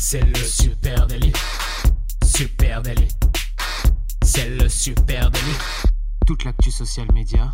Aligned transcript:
C'est 0.00 0.24
le 0.24 0.36
super 0.36 1.08
délit. 1.08 1.32
Super 2.24 2.82
délit. 2.82 3.08
C'est 4.22 4.48
le 4.48 4.68
super 4.68 5.28
délit. 5.28 5.58
Toute 6.24 6.44
l'actu 6.44 6.70
social 6.70 7.08
média 7.12 7.52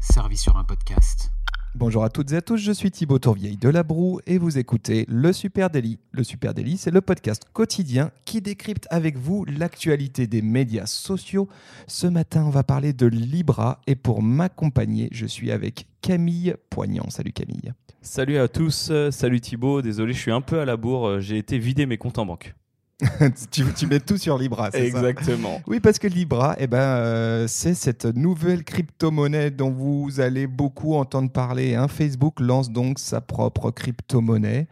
servie 0.00 0.36
sur 0.36 0.56
un 0.56 0.64
podcast. 0.64 1.30
Bonjour 1.76 2.02
à 2.02 2.10
toutes 2.10 2.32
et 2.32 2.36
à 2.36 2.42
tous, 2.42 2.56
je 2.56 2.72
suis 2.72 2.90
Thibaut 2.90 3.20
Tourvieille 3.20 3.56
de 3.56 3.68
La 3.68 3.84
Broue 3.84 4.18
et 4.26 4.38
vous 4.38 4.58
écoutez 4.58 5.04
Le 5.08 5.32
Super 5.32 5.70
Daily. 5.70 6.00
Le 6.10 6.24
Super 6.24 6.54
Daily, 6.54 6.76
c'est 6.76 6.90
le 6.90 7.02
podcast 7.02 7.44
quotidien 7.52 8.10
qui 8.24 8.40
décrypte 8.40 8.88
avec 8.90 9.16
vous 9.16 9.44
l'actualité 9.44 10.26
des 10.26 10.42
médias 10.42 10.86
sociaux. 10.86 11.48
Ce 11.86 12.08
matin, 12.08 12.44
on 12.46 12.50
va 12.50 12.64
parler 12.64 12.94
de 12.94 13.06
Libra 13.06 13.80
et 13.86 13.94
pour 13.94 14.22
m'accompagner, 14.22 15.08
je 15.12 15.26
suis 15.26 15.52
avec 15.52 15.86
Camille 16.06 16.54
Poignant. 16.70 17.10
Salut 17.10 17.32
Camille. 17.32 17.72
Salut 18.00 18.38
à 18.38 18.46
tous, 18.46 18.90
euh, 18.92 19.10
salut 19.10 19.40
Thibaut, 19.40 19.82
désolé, 19.82 20.12
je 20.12 20.20
suis 20.20 20.30
un 20.30 20.40
peu 20.40 20.60
à 20.60 20.64
la 20.64 20.76
bourre, 20.76 21.08
euh, 21.08 21.20
j'ai 21.20 21.36
été 21.36 21.58
vider 21.58 21.84
mes 21.84 21.98
comptes 21.98 22.18
en 22.18 22.26
banque. 22.26 22.54
tu, 23.50 23.64
tu 23.76 23.86
mets 23.88 23.98
tout 23.98 24.16
sur 24.16 24.38
Libra, 24.38 24.70
c'est 24.70 24.78
ça 24.78 24.84
Exactement. 24.84 25.60
Oui, 25.66 25.80
parce 25.80 25.98
que 25.98 26.06
Libra, 26.06 26.54
eh 26.60 26.68
ben, 26.68 26.78
euh, 26.78 27.48
c'est 27.48 27.74
cette 27.74 28.04
nouvelle 28.04 28.62
crypto-monnaie 28.62 29.50
dont 29.50 29.70
vous 29.72 30.20
allez 30.20 30.46
beaucoup 30.46 30.94
entendre 30.94 31.32
parler. 31.32 31.74
hein. 31.74 31.88
Facebook 31.88 32.38
lance 32.38 32.70
donc 32.70 33.00
sa 33.00 33.20
propre 33.20 33.72
crypto-monnaie. 33.72 34.68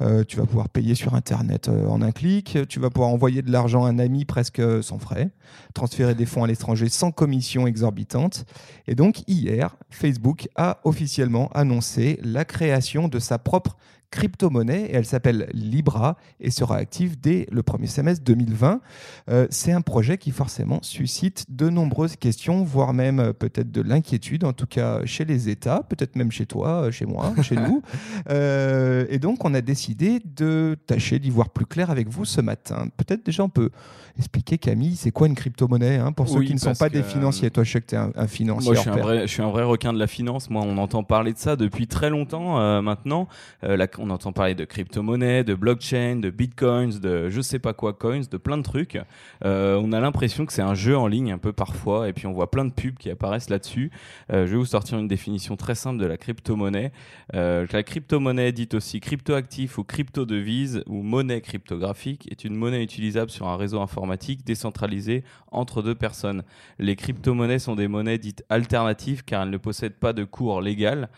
Euh, 0.00 0.24
tu 0.24 0.36
vas 0.36 0.46
pouvoir 0.46 0.68
payer 0.68 0.94
sur 0.94 1.14
Internet 1.14 1.68
euh, 1.68 1.86
en 1.86 2.02
un 2.02 2.12
clic. 2.12 2.58
Tu 2.68 2.80
vas 2.80 2.90
pouvoir 2.90 3.10
envoyer 3.10 3.42
de 3.42 3.50
l'argent 3.50 3.84
à 3.84 3.88
un 3.88 3.98
ami 3.98 4.24
presque 4.24 4.62
sans 4.82 4.98
frais. 4.98 5.30
Transférer 5.72 6.14
des 6.14 6.26
fonds 6.26 6.44
à 6.44 6.46
l'étranger 6.46 6.88
sans 6.88 7.10
commission 7.10 7.66
exorbitante. 7.66 8.44
Et 8.86 8.94
donc, 8.94 9.22
hier, 9.28 9.76
Facebook 9.90 10.48
a 10.56 10.78
officiellement 10.84 11.48
annoncé 11.54 12.18
la 12.22 12.44
création 12.44 13.08
de 13.08 13.18
sa 13.18 13.38
propre 13.38 13.76
crypto-monnaie 14.10 14.86
et 14.86 14.94
elle 14.94 15.06
s'appelle 15.06 15.48
Libra 15.52 16.16
et 16.40 16.50
sera 16.50 16.76
active 16.76 17.20
dès 17.20 17.46
le 17.50 17.62
premier 17.62 17.86
semestre 17.86 18.24
2020. 18.24 18.80
Euh, 19.28 19.46
c'est 19.50 19.72
un 19.72 19.80
projet 19.80 20.18
qui 20.18 20.30
forcément 20.30 20.80
suscite 20.82 21.46
de 21.48 21.68
nombreuses 21.68 22.16
questions, 22.16 22.64
voire 22.64 22.92
même 22.92 23.20
euh, 23.20 23.32
peut-être 23.32 23.70
de 23.70 23.82
l'inquiétude, 23.82 24.44
en 24.44 24.52
tout 24.52 24.66
cas 24.66 25.04
chez 25.04 25.24
les 25.24 25.48
États, 25.48 25.82
peut-être 25.88 26.16
même 26.16 26.30
chez 26.30 26.46
toi, 26.46 26.84
euh, 26.84 26.90
chez 26.90 27.06
moi, 27.06 27.32
chez 27.42 27.56
nous. 27.56 27.82
Euh, 28.30 29.06
et 29.10 29.18
donc 29.18 29.44
on 29.44 29.54
a 29.54 29.60
décidé 29.60 30.20
de 30.24 30.76
tâcher 30.86 31.18
d'y 31.18 31.30
voir 31.30 31.50
plus 31.50 31.66
clair 31.66 31.90
avec 31.90 32.08
vous 32.08 32.24
ce 32.24 32.40
matin. 32.40 32.88
Peut-être 32.96 33.24
déjà 33.24 33.44
on 33.44 33.48
peut 33.48 33.70
expliquer 34.18 34.56
Camille, 34.56 34.96
c'est 34.96 35.10
quoi 35.10 35.26
une 35.26 35.34
crypto-monnaie 35.34 35.96
hein, 35.96 36.12
pour 36.12 36.28
ceux 36.28 36.38
Oui, 36.38 36.46
qui 36.46 36.54
ne 36.54 36.58
sont 36.58 36.74
pas 36.74 36.88
des 36.88 37.02
financiers. 37.02 37.50
Toi 37.50 37.64
je 37.64 37.72
sais 37.72 37.80
que 37.80 37.86
tu 37.86 37.94
es 37.94 37.98
un, 37.98 38.12
un 38.14 38.26
financier. 38.26 38.72
Moi, 38.72 38.74
je 38.76 38.80
suis, 38.80 38.90
un 38.90 38.96
vrai, 38.96 39.20
je 39.22 39.32
suis 39.32 39.42
un 39.42 39.50
vrai 39.50 39.64
requin 39.64 39.92
de 39.92 39.98
la 39.98 40.06
finance. 40.06 40.48
Moi, 40.48 40.62
on 40.64 40.78
entend 40.78 41.02
parler 41.04 41.32
de 41.32 41.38
ça 41.38 41.56
depuis 41.56 41.86
très 41.86 42.10
longtemps 42.10 42.82
maintenant. 42.82 43.28
Là, 43.62 43.86
on 44.04 44.10
entend 44.10 44.32
parler 44.32 44.54
de 44.54 44.64
crypto-monnaie, 44.64 45.44
de 45.44 45.54
blockchain, 45.54 46.16
de 46.16 46.28
bitcoins, 46.28 46.98
de 47.00 47.30
je 47.30 47.40
sais 47.40 47.58
pas 47.58 47.72
quoi 47.72 47.94
coins, 47.94 48.20
de 48.30 48.36
plein 48.36 48.58
de 48.58 48.62
trucs. 48.62 48.98
Euh, 49.44 49.80
on 49.82 49.92
a 49.92 50.00
l'impression 50.00 50.44
que 50.44 50.52
c'est 50.52 50.62
un 50.62 50.74
jeu 50.74 50.96
en 50.96 51.06
ligne 51.06 51.32
un 51.32 51.38
peu 51.38 51.52
parfois, 51.52 52.08
et 52.08 52.12
puis 52.12 52.26
on 52.26 52.32
voit 52.32 52.50
plein 52.50 52.66
de 52.66 52.72
pubs 52.72 52.96
qui 52.98 53.10
apparaissent 53.10 53.48
là-dessus. 53.48 53.90
Euh, 54.30 54.46
je 54.46 54.52
vais 54.52 54.58
vous 54.58 54.66
sortir 54.66 54.98
une 54.98 55.08
définition 55.08 55.56
très 55.56 55.74
simple 55.74 55.98
de 55.98 56.06
la 56.06 56.18
crypto-monnaie. 56.18 56.92
Euh, 57.34 57.66
la 57.72 57.82
crypto-monnaie, 57.82 58.52
dite 58.52 58.74
aussi 58.74 59.00
crypto-actif 59.00 59.78
ou 59.78 59.84
crypto-devise 59.84 60.82
ou 60.86 61.02
monnaie 61.02 61.40
cryptographique, 61.40 62.30
est 62.30 62.44
une 62.44 62.54
monnaie 62.54 62.82
utilisable 62.82 63.30
sur 63.30 63.48
un 63.48 63.56
réseau 63.56 63.80
informatique 63.80 64.44
décentralisé 64.44 65.24
entre 65.50 65.80
deux 65.80 65.94
personnes. 65.94 66.42
Les 66.78 66.94
crypto-monnaies 66.94 67.58
sont 67.58 67.74
des 67.74 67.88
monnaies 67.88 68.18
dites 68.18 68.44
alternatives 68.50 69.24
car 69.24 69.44
elles 69.44 69.50
ne 69.50 69.56
possèdent 69.56 69.94
pas 69.94 70.12
de 70.12 70.24
cours 70.24 70.60
légal. 70.60 71.08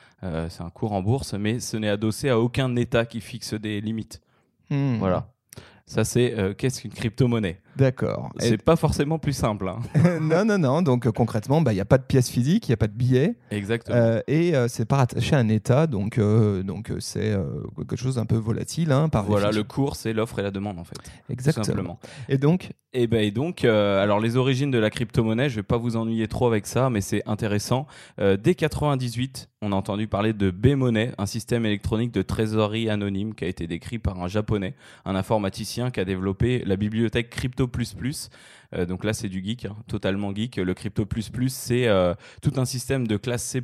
C'est 0.49 0.63
un 0.63 0.71
cours 0.71 0.93
en 0.93 1.03
bourse, 1.03 1.35
mais 1.35 1.61
ce 1.61 1.77
n'est 1.77 1.89
adossé 1.89 2.29
à 2.31 2.41
aucun 2.41 2.66
État 2.75 3.07
qui 3.07 3.21
fixe 3.21 3.55
des 3.55 3.81
limites. 3.81 4.21
Hmm, 4.71 4.97
Voilà. 4.99 5.33
Ça, 5.87 6.03
c'est 6.05 6.37
euh, 6.37 6.53
qu'est-ce 6.53 6.81
qu'une 6.83 6.93
crypto-monnaie? 6.93 7.61
D'accord. 7.77 8.31
Et- 8.41 8.49
C'est 8.49 8.63
pas 8.63 8.77
forcément 8.77 9.19
plus 9.19 9.33
simple. 9.33 9.69
hein. 9.69 9.79
non, 10.21 10.45
non, 10.45 10.59
non. 10.59 10.83
Donc 10.83 11.07
euh, 11.07 11.13
concrètement, 11.13 11.61
bah, 11.61 11.73
il 11.73 11.77
n'y 11.77 11.81
a 11.81 11.85
pas 11.87 11.99
de 11.99 12.05
pièce 12.05 12.31
physique, 12.31 12.69
il 12.69 12.71
n'y 12.71 12.75
a 12.75 12.79
pas 12.79 12.87
de 12.89 12.93
billet. 12.95 13.37
Exactement. 13.51 13.97
Euh, 13.97 14.21
et 14.27 14.55
euh, 14.57 14.67
c'est 14.69 14.85
pas 14.87 14.97
rattaché 14.97 15.37
à 15.37 15.39
un 15.39 15.49
État, 15.49 15.87
donc 15.87 16.19
euh, 16.19 16.63
donc 16.63 16.93
c'est 17.01 17.37
quelque 17.77 17.97
chose 17.97 18.17
d'un 18.17 18.27
peu 18.27 18.37
volatile, 18.37 18.93
hein, 18.93 19.09
par 19.09 19.25
voilà, 19.25 19.51
le 19.51 19.63
cours, 19.63 19.97
c'est 19.97 20.13
l'offre 20.13 20.39
et 20.39 20.43
la 20.43 20.51
demande, 20.51 20.79
en 20.79 20.85
fait. 20.85 20.95
tout 20.97 21.11
exactement. 21.33 21.65
simplement. 21.65 21.99
Et 22.29 22.39
donc, 22.39 22.71
Et, 22.93 23.07
ben, 23.07 23.21
et 23.23 23.31
donc, 23.31 23.65
alors 23.65 24.21
les 24.21 24.37
origines 24.37 24.71
de 24.71 24.79
la 24.79 24.91
crypto-monnaie, 24.91 25.49
je 25.51 25.57
vais 25.57 25.63
pas 25.63 25.77
vous 25.77 25.97
ennuyer 25.97 26.29
trop 26.29 26.47
avec 26.47 26.67
ça, 26.67 26.89
mais 26.91 27.01
c'est 27.01 27.23
intéressant. 27.27 27.87
Dès 28.19 28.55
98, 28.55 29.49
on 29.63 29.73
a 29.73 29.75
entendu 29.77 30.07
parler 30.07 30.33
de 30.33 30.51
B-Money, 30.51 31.13
un 31.19 31.27
système 31.27 31.67
électronique 31.67 32.13
de 32.13 32.23
trésorerie 32.23 32.89
anonyme 32.89 33.35
qui 33.35 33.45
a 33.45 33.49
été 33.49 33.67
décrit 33.67 33.99
par 33.99 34.21
un 34.23 34.29
japonais, 34.29 34.75
un 35.05 35.15
informaticien 35.15 35.91
qui 35.91 36.01
a 36.01 36.05
développé 36.05 36.63
la 36.65 36.77
bibliothèque 36.77 37.31
Crypto++. 37.31 37.66
Euh, 38.75 38.87
donc 38.87 39.05
là, 39.05 39.13
c'est 39.13 39.29
du 39.29 39.43
geek, 39.45 39.67
hein, 39.67 39.77
totalement 39.87 40.35
geek. 40.35 40.57
Le 40.57 40.75
Crypto++, 40.75 41.07
c'est 41.49 41.87
euh, 41.87 42.15
tout 42.43 42.53
un 42.57 42.65
système 42.65 43.07
de 43.07 43.17
classe 43.17 43.43
C++ 43.43 43.63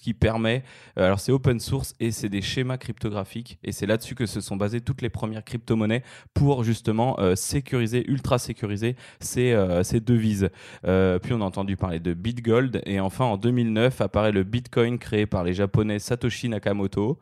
qui 0.00 0.14
permet, 0.14 0.62
euh, 0.98 1.06
alors 1.06 1.20
c'est 1.20 1.32
open 1.32 1.60
source 1.60 1.94
et 2.00 2.10
c'est 2.10 2.28
des 2.28 2.42
schémas 2.42 2.76
cryptographiques 2.76 3.58
et 3.62 3.72
c'est 3.72 3.86
là-dessus 3.86 4.14
que 4.14 4.26
se 4.26 4.40
sont 4.40 4.56
basées 4.56 4.80
toutes 4.80 5.02
les 5.02 5.10
premières 5.10 5.44
crypto-monnaies 5.44 6.02
pour 6.34 6.64
justement 6.64 7.16
sécuriser, 7.34 8.08
ultra 8.08 8.38
sécuriser 8.38 8.96
ces, 9.20 9.56
ces 9.82 10.00
devises. 10.00 10.50
Puis 10.82 11.32
on 11.32 11.40
a 11.40 11.44
entendu 11.44 11.76
parler 11.76 12.00
de 12.00 12.14
BitGold 12.14 12.82
et 12.86 13.00
enfin 13.00 13.24
en 13.24 13.36
2009 13.36 14.00
apparaît 14.00 14.32
le 14.32 14.44
Bitcoin 14.44 14.98
créé 14.98 15.26
par 15.26 15.44
les 15.44 15.54
japonais 15.54 15.98
Satoshi 15.98 16.48
Nakamoto. 16.48 17.18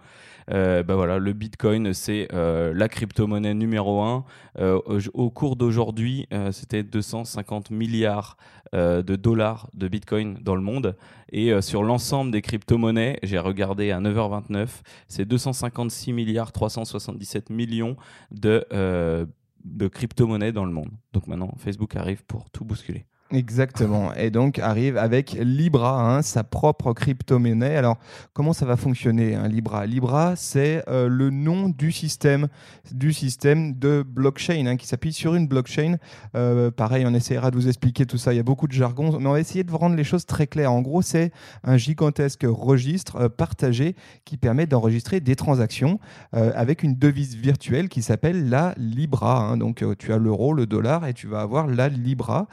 Euh, 0.51 0.83
bah 0.83 0.95
voilà, 0.95 1.19
le 1.19 1.33
Bitcoin, 1.33 1.93
c'est 1.93 2.29
euh, 2.33 2.73
la 2.75 2.89
crypto-monnaie 2.89 3.55
numéro 3.55 4.03
un. 4.03 4.25
Euh, 4.59 4.81
au, 4.87 4.99
au 5.25 5.31
cours 5.31 5.57
d'aujourd'hui, 5.57 6.29
c'était 6.53 6.83
250 6.83 7.71
milliards 7.71 8.37
de 8.73 9.17
dollars 9.17 9.71
de 9.75 9.89
Bitcoin 9.89 10.39
dans 10.43 10.55
le 10.55 10.61
monde. 10.61 10.97
Et 11.33 11.61
sur 11.63 11.83
l'ensemble 11.83 12.31
des 12.31 12.43
crypto-monnaies, 12.43 13.19
j'ai 13.23 13.39
regardé 13.39 13.91
à 13.91 14.01
9h29, 14.01 14.69
c'est 15.09 15.25
256 15.25 16.13
milliards 16.13 16.53
377 16.53 17.51
millions 17.51 17.97
de, 18.33 18.67
de 19.65 19.89
crypto-monnaies 19.89 20.53
dans 20.53 20.65
le 20.65 20.73
monde. 20.73 20.91
Donc 21.13 21.27
maintenant, 21.27 21.55
Facebook 21.59 21.97
arrive 21.97 22.25
pour 22.25 22.51
tout 22.51 22.65
bousculer. 22.65 23.07
Exactement. 23.33 24.15
Et 24.15 24.31
donc 24.31 24.59
arrive 24.59 24.97
avec 24.97 25.37
Libra, 25.41 26.01
hein, 26.01 26.23
sa 26.23 26.45
propre 26.45 26.93
crypto-monnaie. 26.93 27.77
Alors, 27.77 27.99
comment 28.33 28.53
ça 28.53 28.67
va 28.67 28.77
fonctionner, 28.77 29.35
hein, 29.35 29.49
Libra? 29.49 29.87
Libra, 29.87 30.37
c'est 30.37 30.83
euh, 30.89 31.09
le 31.09 31.31
nom 31.31 31.69
du 31.69 31.93
système, 31.93 32.49
du 32.93 33.13
système 33.13 33.75
de 33.75 34.05
blockchain, 34.07 34.67
hein, 34.67 34.77
qui 34.77 34.87
s'appuie 34.87 35.13
sur 35.13 35.35
une 35.35 35.47
blockchain. 35.47 35.97
Euh, 36.35 36.71
pareil, 36.71 37.05
on 37.07 37.15
essaiera 37.15 37.51
de 37.51 37.57
vous 37.57 37.69
expliquer 37.69 38.07
tout 38.07 38.19
ça. 38.19 38.33
Il 38.33 38.37
y 38.37 38.41
a 38.41 38.45
beaucoup 38.45 38.67
de 38.67 38.73
jargon, 38.73 39.19
mais 39.19 39.27
on 39.27 39.33
va 39.33 39.41
essayer 39.41 39.65
de 39.65 39.73
rendre 39.73 39.97
les 39.97 40.05
choses 40.05 40.27
très 40.27 40.47
claires. 40.47 40.73
En 40.73 40.83
gros, 40.83 41.03
c'est 41.03 41.33
un 41.65 41.77
gigantesque 41.77 42.45
registre 42.47 43.17
euh, 43.17 43.29
partagé 43.29 43.97
qui 44.25 44.37
permet 44.37 44.67
d'enregistrer 44.67 45.21
des 45.21 45.37
transactions 45.37 45.99
avec 46.33 46.83
une 46.83 46.95
devise 46.95 47.37
virtuelle 47.37 47.89
qui 47.89 48.03
s'appelle 48.03 48.49
la 48.49 48.75
Libra. 48.77 49.57
Donc, 49.57 49.85
tu 49.99 50.13
as 50.13 50.19
l'euro, 50.19 50.53
le 50.53 50.67
dollar, 50.67 51.07
et 51.07 51.15
tu 51.15 51.27
vas 51.27 51.41
avoir 51.41 51.67
la 51.67 51.89
Libra. 51.89 52.47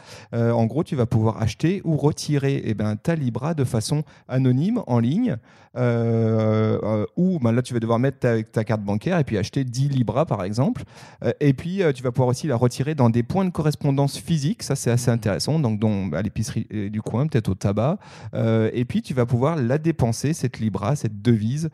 En 0.63 0.65
gros, 0.65 0.83
tu 0.83 0.95
vas 0.95 1.05
pouvoir 1.05 1.41
acheter 1.41 1.81
ou 1.83 1.97
retirer 1.97 2.61
eh 2.63 2.73
ben, 2.73 2.95
ta 2.95 3.15
Libra 3.15 3.53
de 3.53 3.65
façon 3.65 4.03
anonyme 4.29 4.81
en 4.87 4.99
ligne. 4.99 5.35
euh, 5.75 6.79
euh, 6.83 7.05
ou 7.17 7.39
ben, 7.39 7.51
là, 7.51 7.61
tu 7.61 7.73
vas 7.73 7.81
devoir 7.81 7.99
mettre 7.99 8.19
ta, 8.19 8.63
carte 8.63 8.81
bancaire 8.81 9.19
et 9.19 9.25
puis 9.25 9.37
acheter 9.37 9.65
10 9.65 9.89
Libra, 9.89 10.25
par 10.25 10.43
exemple. 10.43 10.83
Euh, 11.23 11.33
et 11.41 11.53
puis, 11.53 11.81
tu 11.93 12.01
vas 12.01 12.11
pouvoir 12.11 12.29
aussi 12.29 12.47
la 12.47 12.55
retirer 12.55 12.95
dans 12.95 13.09
des 13.09 13.23
points 13.23 13.43
de 13.43 13.49
correspondance 13.49 14.17
physiques. 14.17 14.63
Ça, 14.63 14.75
c'est 14.75 14.91
assez 14.91 15.11
intéressant. 15.11 15.59
Donc, 15.59 15.79
dont, 15.79 16.13
à 16.13 16.21
l'épicerie 16.21 16.65
du 16.89 17.01
coin, 17.01 17.27
peut-être 17.27 17.49
au 17.49 17.55
tabac. 17.55 17.97
Et 18.33 18.85
puis, 18.85 19.01
tu 19.01 19.13
vas 19.13 19.25
pouvoir 19.25 19.57
la 19.57 19.77
dépenser, 19.77 20.31
cette 20.31 20.59
Libra, 20.59 20.95
cette 20.95 21.21
devise, 21.21 21.69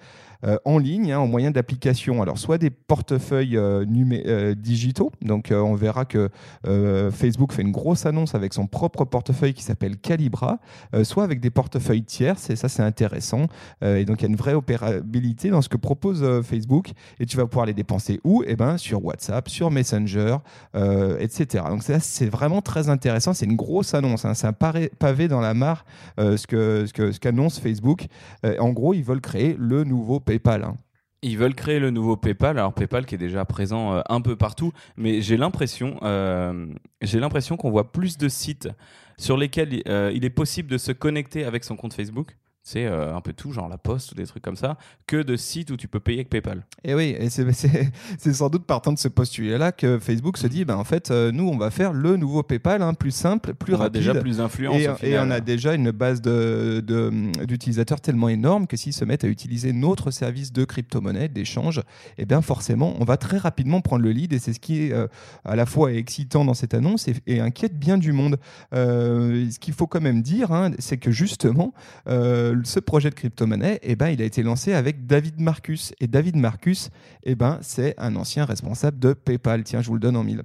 en 0.66 0.78
ligne, 0.78 1.12
hein, 1.12 1.20
au 1.20 1.28
moyen 1.28 1.52
d'applications. 1.52 2.22
Alors, 2.22 2.38
soit 2.38 2.58
des 2.58 2.70
portefeuilles 2.70 3.58
euh, 3.58 3.86
euh, 4.26 4.56
digitaux. 4.56 5.12
Donc, 5.22 5.52
euh, 5.52 5.60
on 5.62 5.76
verra 5.76 6.06
que 6.06 6.30
euh, 6.68 7.12
Facebook 7.12 7.52
fait 7.54 7.62
une 7.62 7.72
grosse 7.72 8.06
annonce 8.06 8.36
avec 8.36 8.54
son 8.54 8.68
propre 8.68 9.06
portefeuille 9.06 9.54
qui 9.54 9.64
s'appelle 9.64 9.98
Calibra, 9.98 10.60
euh, 10.96 11.04
soit 11.04 11.24
avec 11.24 11.40
des 11.42 11.50
portefeuilles 11.50 12.04
tierces. 12.04 12.50
Et 12.50 12.56
ça, 12.56 12.70
c'est 12.70 12.84
intéressant. 12.84 13.48
Euh, 13.84 13.98
et 13.98 14.06
donc, 14.06 14.22
il 14.22 14.24
y 14.24 14.26
a 14.28 14.30
une 14.30 14.36
vraie 14.36 14.54
opérabilité 14.54 15.50
dans 15.50 15.62
ce 15.62 15.70
que 15.70 15.78
propose 15.78 16.24
euh, 16.24 16.42
Facebook. 16.42 16.92
Et 17.20 17.26
tu 17.26 17.38
vas 17.38 17.46
pouvoir 17.46 17.66
les 17.66 17.74
dépenser 17.74 18.20
où? 18.24 18.44
Eh 18.48 18.56
ben, 18.56 18.78
sur 18.78 19.04
WhatsApp, 19.04 19.50
sur 19.50 19.72
Messenger, 19.72 20.38
euh, 20.76 21.18
etc. 21.20 21.66
Donc, 21.70 21.84
ça, 21.84 22.00
c'est 22.00 22.30
vraiment 22.30 22.62
très 22.62 22.90
intéressant. 22.90 23.34
C'est 23.34 23.46
une 23.46 23.56
grosse 23.56 23.94
annonce. 23.94 24.26
hein. 24.26 24.34
C'est 24.34 24.48
un 24.48 24.54
paré- 24.54 24.92
pavé 25.00 25.28
dans 25.28 25.42
la 25.42 25.54
mare 25.54 25.86
euh, 26.20 26.38
ce 26.38 26.48
que 26.48 26.86
ce 26.88 26.94
que- 26.94 27.12
ce 27.12 27.20
qu'annonce 27.20 27.60
Facebook. 27.60 28.08
Euh, 28.46 28.56
en 28.60 28.70
gros, 28.70 28.94
ils 28.94 29.04
veulent 29.04 29.22
créer 29.22 29.56
le 29.60 29.84
nouveau 29.84 30.20
PayPal. 30.30 30.64
hein. 30.64 30.78
Ils 31.24 31.38
veulent 31.38 31.56
créer 31.56 31.80
le 31.80 31.90
nouveau 31.90 32.16
PayPal. 32.16 32.60
Alors 32.60 32.74
PayPal 32.74 33.06
qui 33.06 33.16
est 33.16 33.20
déjà 33.20 33.44
présent 33.46 33.96
euh, 33.96 34.02
un 34.10 34.22
peu 34.22 34.36
partout, 34.36 34.72
mais 34.96 35.22
j'ai 35.22 35.38
l'impression, 35.38 36.00
euh, 36.04 36.68
j'ai 37.02 37.20
l'impression 37.20 37.58
qu'on 37.58 37.72
voit 37.72 37.92
plus 37.92 38.18
de 38.18 38.30
sites 38.30 38.70
sur 39.18 39.38
lesquels 39.38 39.82
euh, 39.88 40.12
il 40.14 40.24
est 40.24 40.30
possible 40.30 40.70
de 40.70 40.78
se 40.78 40.92
connecter 40.92 41.46
avec 41.46 41.64
son 41.64 41.76
compte 41.76 41.94
Facebook 41.94 42.38
c'est 42.62 42.86
euh, 42.86 43.16
un 43.16 43.22
peu 43.22 43.34
tout, 43.34 43.52
genre 43.52 43.70
la 43.70 43.78
poste 43.78 44.12
ou 44.12 44.16
des 44.16 44.26
trucs 44.26 44.44
comme 44.44 44.56
ça, 44.56 44.78
que 45.08 45.22
de 45.22 45.36
sites 45.36 45.72
où 45.72 45.78
tu 45.78 45.88
peux 45.88 46.00
payer 46.00 46.20
avec 46.20 46.30
PayPal. 46.30 46.66
Et 46.84 46.94
oui, 46.94 47.16
et 47.18 47.30
c'est 47.30 47.46
sans 48.34 48.50
doute 48.50 48.66
partant 48.66 48.94
de 48.94 49.00
ce 49.00 49.08
postulat-là 49.08 49.72
que 49.72 49.98
Facebook 50.00 50.38
se 50.38 50.48
dit, 50.48 50.66
ben, 50.66 50.76
en 50.76 50.84
fait, 50.84 51.12
euh, 51.12 51.32
nous, 51.32 51.48
on 51.48 51.58
va 51.58 51.72
faire 51.72 51.94
le 51.94 52.18
nouveau 52.18 52.44
PayPal, 52.44 52.82
hein, 52.82 52.94
plus 52.94 53.12
simple, 53.12 53.54
plus 53.54 53.74
on 53.74 53.78
rapide. 53.78 53.96
a 53.96 54.00
déjà 54.00 54.16
plus 54.16 54.42
influence. 54.42 54.82
Et, 55.02 55.18
on 55.20 55.32
a 55.32 55.40
déjà 55.40 55.74
une 55.74 55.92
base 55.92 56.22
d'utilisateurs 56.22 57.98
de, 57.98 58.04
tellement 58.04 58.30
énorme 58.30 58.68
que 58.68 58.78
s'ils 58.78 58.94
se 58.94 59.06
mettent 59.06 59.24
à 59.24 59.28
utiliser 59.28 59.74
notre 59.74 60.12
service 60.12 60.54
de 60.54 60.64
crypto-monnaie, 60.64 61.28
d'échange, 61.28 61.82
et 62.18 62.26
bien 62.26 62.42
forcément, 62.42 62.96
on 63.00 63.04
va 63.04 63.18
très 63.18 63.38
rapidement 63.38 63.82
prendre 63.82 64.04
le 64.04 64.12
lead. 64.12 64.34
Et 64.34 64.40
c'est 64.40 64.54
ce 64.54 64.60
qui 64.60 64.86
est 64.86 64.94
euh, 64.94 65.08
à 65.44 65.56
la 65.56 65.66
fois 65.66 65.92
excitant 65.94 66.46
dans 66.46 66.54
cette 66.54 66.74
annonce 66.74 67.08
et, 67.08 67.16
et 67.26 67.40
inquiète 67.40 67.78
bien 67.78 67.98
du 67.98 68.12
monde. 68.12 68.38
Ce 68.72 69.60
qu'il 69.60 69.74
faut 69.74 69.88
quand 69.88 70.02
même 70.02 70.22
dire, 70.22 70.52
hein, 70.52 70.72
c'est 70.80 70.98
que 70.98 71.12
justement, 71.12 71.74
euh, 72.08 72.49
ce 72.64 72.80
projet 72.80 73.10
de 73.10 73.16
crypto-monnaie, 73.16 73.80
eh 73.84 73.96
ben, 73.96 74.10
il 74.10 74.22
a 74.22 74.26
été 74.26 74.44
lancé 74.44 74.74
avec 74.74 75.06
David 75.06 75.40
Marcus. 75.40 75.94
Et 76.00 76.08
David 76.08 76.36
Marcus, 76.36 76.90
eh 77.24 77.36
ben, 77.36 77.58
c'est 77.62 77.96
un 77.98 78.16
ancien 78.16 78.46
responsable 78.46 79.00
de 79.00 79.14
PayPal. 79.14 79.64
Tiens, 79.64 79.82
je 79.82 79.88
vous 79.88 79.96
le 79.96 80.00
donne 80.00 80.16
en 80.16 80.24
mille. 80.24 80.44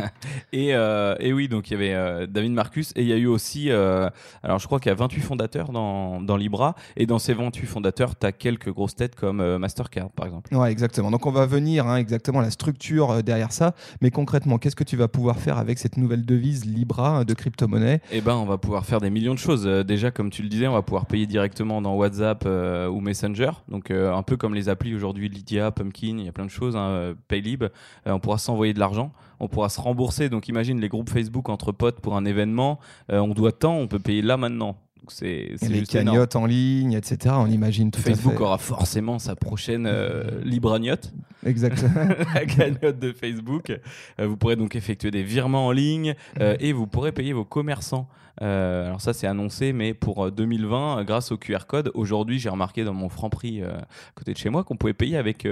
et, 0.52 0.74
euh, 0.74 1.14
et, 1.20 1.32
oui, 1.32 1.48
donc 1.48 1.70
il 1.70 1.74
y 1.74 1.76
avait 1.76 1.94
euh, 1.94 2.26
David 2.26 2.52
Marcus 2.52 2.92
et 2.96 3.02
il 3.02 3.08
y 3.08 3.12
a 3.12 3.16
eu 3.16 3.26
aussi, 3.26 3.70
euh, 3.70 4.08
alors 4.42 4.58
je 4.58 4.66
crois 4.66 4.80
qu'il 4.80 4.90
y 4.90 4.92
a 4.92 4.96
28 4.96 5.20
fondateurs 5.20 5.72
dans, 5.72 6.20
dans 6.20 6.36
Libra. 6.36 6.74
Et 6.96 7.06
dans 7.06 7.18
ces 7.18 7.34
28 7.34 7.66
fondateurs, 7.66 8.18
tu 8.18 8.26
as 8.26 8.32
quelques 8.32 8.70
grosses 8.70 8.94
têtes 8.94 9.14
comme 9.14 9.40
euh, 9.40 9.58
Mastercard, 9.58 10.10
par 10.10 10.26
exemple. 10.26 10.54
Ouais, 10.54 10.70
exactement. 10.70 11.10
Donc 11.10 11.26
on 11.26 11.30
va 11.30 11.46
venir 11.46 11.86
hein, 11.86 11.96
exactement 11.96 12.40
à 12.40 12.42
la 12.42 12.50
structure 12.50 13.10
euh, 13.10 13.22
derrière 13.22 13.52
ça. 13.52 13.74
Mais 14.00 14.10
concrètement, 14.10 14.58
qu'est-ce 14.58 14.76
que 14.76 14.84
tu 14.84 14.96
vas 14.96 15.08
pouvoir 15.08 15.38
faire 15.38 15.58
avec 15.58 15.78
cette 15.78 15.96
nouvelle 15.96 16.24
devise 16.24 16.64
Libra 16.64 17.24
de 17.24 17.34
crypto-monnaie? 17.34 18.00
Eh 18.10 18.20
ben, 18.20 18.34
on 18.34 18.46
va 18.46 18.58
pouvoir 18.58 18.84
faire 18.84 19.00
des 19.00 19.10
millions 19.10 19.34
de 19.34 19.38
choses. 19.38 19.66
Euh, 19.66 19.82
déjà, 19.82 20.10
comme 20.10 20.30
tu 20.30 20.42
le 20.42 20.48
disais, 20.48 20.66
on 20.66 20.72
va 20.72 20.82
pouvoir 20.82 21.06
payer 21.06 21.26
directement 21.26 21.41
dans 21.82 21.94
WhatsApp 21.94 22.44
euh, 22.46 22.88
ou 22.88 23.00
Messenger. 23.00 23.50
Donc, 23.68 23.90
euh, 23.90 24.14
un 24.14 24.22
peu 24.22 24.36
comme 24.36 24.54
les 24.54 24.68
applis 24.68 24.94
aujourd'hui, 24.94 25.28
Lydia, 25.28 25.70
Pumpkin, 25.70 26.16
il 26.18 26.24
y 26.24 26.28
a 26.28 26.32
plein 26.32 26.46
de 26.46 26.50
choses, 26.50 26.76
hein, 26.76 27.14
Paylib. 27.28 27.64
Euh, 27.64 27.68
on 28.06 28.20
pourra 28.20 28.38
s'envoyer 28.38 28.74
de 28.74 28.78
l'argent, 28.78 29.12
on 29.40 29.48
pourra 29.48 29.68
se 29.68 29.80
rembourser. 29.80 30.28
Donc, 30.28 30.48
imagine 30.48 30.80
les 30.80 30.88
groupes 30.88 31.10
Facebook 31.10 31.48
entre 31.48 31.72
potes 31.72 32.00
pour 32.00 32.16
un 32.16 32.24
événement. 32.24 32.78
On 33.08 33.28
doit 33.28 33.52
tant, 33.52 33.76
on 33.76 33.88
peut 33.88 33.98
payer 33.98 34.22
là 34.22 34.36
maintenant. 34.36 34.76
C'est 35.08 35.56
les 35.62 35.82
cagnottes 35.82 36.36
en 36.36 36.46
ligne, 36.46 36.92
etc. 36.92 37.34
On 37.38 37.50
imagine 37.50 37.90
tout 37.90 38.00
Facebook 38.00 38.34
à 38.34 38.36
fait. 38.36 38.42
aura 38.42 38.58
forcément 38.58 39.18
sa 39.18 39.34
prochaine 39.34 39.86
euh, 39.86 40.40
Libragnotte. 40.44 41.12
Exactement. 41.44 42.08
la 42.34 42.46
cagnotte 42.46 42.98
de 42.98 43.12
Facebook. 43.12 43.70
Euh, 44.20 44.26
vous 44.26 44.36
pourrez 44.36 44.56
donc 44.56 44.76
effectuer 44.76 45.10
des 45.10 45.22
virements 45.22 45.66
en 45.66 45.72
ligne 45.72 46.14
euh, 46.40 46.56
et 46.60 46.72
vous 46.72 46.86
pourrez 46.86 47.12
payer 47.12 47.32
vos 47.32 47.44
commerçants. 47.44 48.08
Euh, 48.40 48.86
alors 48.86 49.00
ça 49.00 49.12
c'est 49.12 49.26
annoncé, 49.26 49.72
mais 49.72 49.94
pour 49.94 50.30
2020, 50.30 51.00
euh, 51.00 51.04
grâce 51.04 51.32
au 51.32 51.36
QR 51.36 51.66
code, 51.66 51.90
aujourd'hui 51.94 52.38
j'ai 52.38 52.48
remarqué 52.48 52.84
dans 52.84 52.94
mon 52.94 53.08
Franprix 53.08 53.60
euh, 53.60 53.76
à 53.76 53.86
côté 54.14 54.32
de 54.32 54.38
chez 54.38 54.48
moi 54.48 54.64
qu'on 54.64 54.76
pouvait 54.76 54.94
payer 54.94 55.16
avec, 55.16 55.46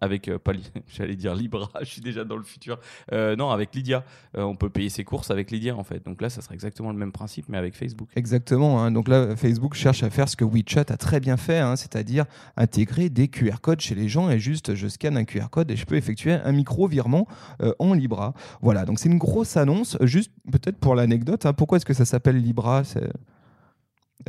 avec 0.00 0.30
pas 0.38 0.52
j'allais 0.88 1.16
dire 1.16 1.34
Libra, 1.34 1.70
je 1.80 1.86
suis 1.86 2.02
déjà 2.02 2.24
dans 2.24 2.36
le 2.36 2.42
futur. 2.42 2.78
Non, 3.12 3.50
avec 3.50 3.74
Lydia. 3.74 4.04
On 4.34 4.56
peut 4.56 4.68
payer 4.68 4.88
ses 4.88 5.04
courses 5.04 5.30
avec 5.30 5.50
Lydia 5.50 5.76
en 5.76 5.84
fait. 5.84 6.04
Donc 6.04 6.20
là, 6.20 6.30
ça 6.30 6.40
sera 6.42 6.54
exactement 6.54 6.90
le 6.90 6.98
même 6.98 7.12
principe, 7.12 7.46
mais 7.48 7.58
avec 7.58 7.74
Facebook. 7.74 8.08
Exactement. 8.16 8.82
Hein. 8.82 8.90
Donc 8.90 9.08
là, 9.08 9.36
Facebook 9.36 9.74
cherche 9.74 10.02
à 10.02 10.10
faire 10.10 10.28
ce 10.28 10.36
que 10.36 10.44
WeChat 10.44 10.86
a 10.88 10.96
très 10.96 11.20
bien 11.20 11.36
fait, 11.36 11.58
hein, 11.58 11.76
c'est-à-dire 11.76 12.24
intégrer 12.56 13.08
des 13.08 13.28
QR 13.28 13.60
codes 13.60 13.80
chez 13.80 13.94
les 13.94 14.08
gens 14.08 14.30
et 14.30 14.38
juste 14.38 14.74
je 14.74 14.88
scanne 14.88 15.11
un 15.16 15.24
QR 15.24 15.48
code 15.50 15.70
et 15.70 15.76
je 15.76 15.84
peux 15.86 15.96
effectuer 15.96 16.32
un 16.32 16.52
micro 16.52 16.86
virement 16.86 17.26
euh, 17.62 17.72
en 17.78 17.94
Libra. 17.94 18.34
Voilà. 18.60 18.84
Donc 18.84 18.98
c'est 18.98 19.08
une 19.08 19.18
grosse 19.18 19.56
annonce. 19.56 19.96
Juste 20.02 20.32
peut-être 20.50 20.78
pour 20.78 20.94
l'anecdote, 20.94 21.46
hein, 21.46 21.52
pourquoi 21.52 21.76
est-ce 21.76 21.86
que 21.86 21.94
ça 21.94 22.04
s'appelle 22.04 22.40
Libra 22.40 22.82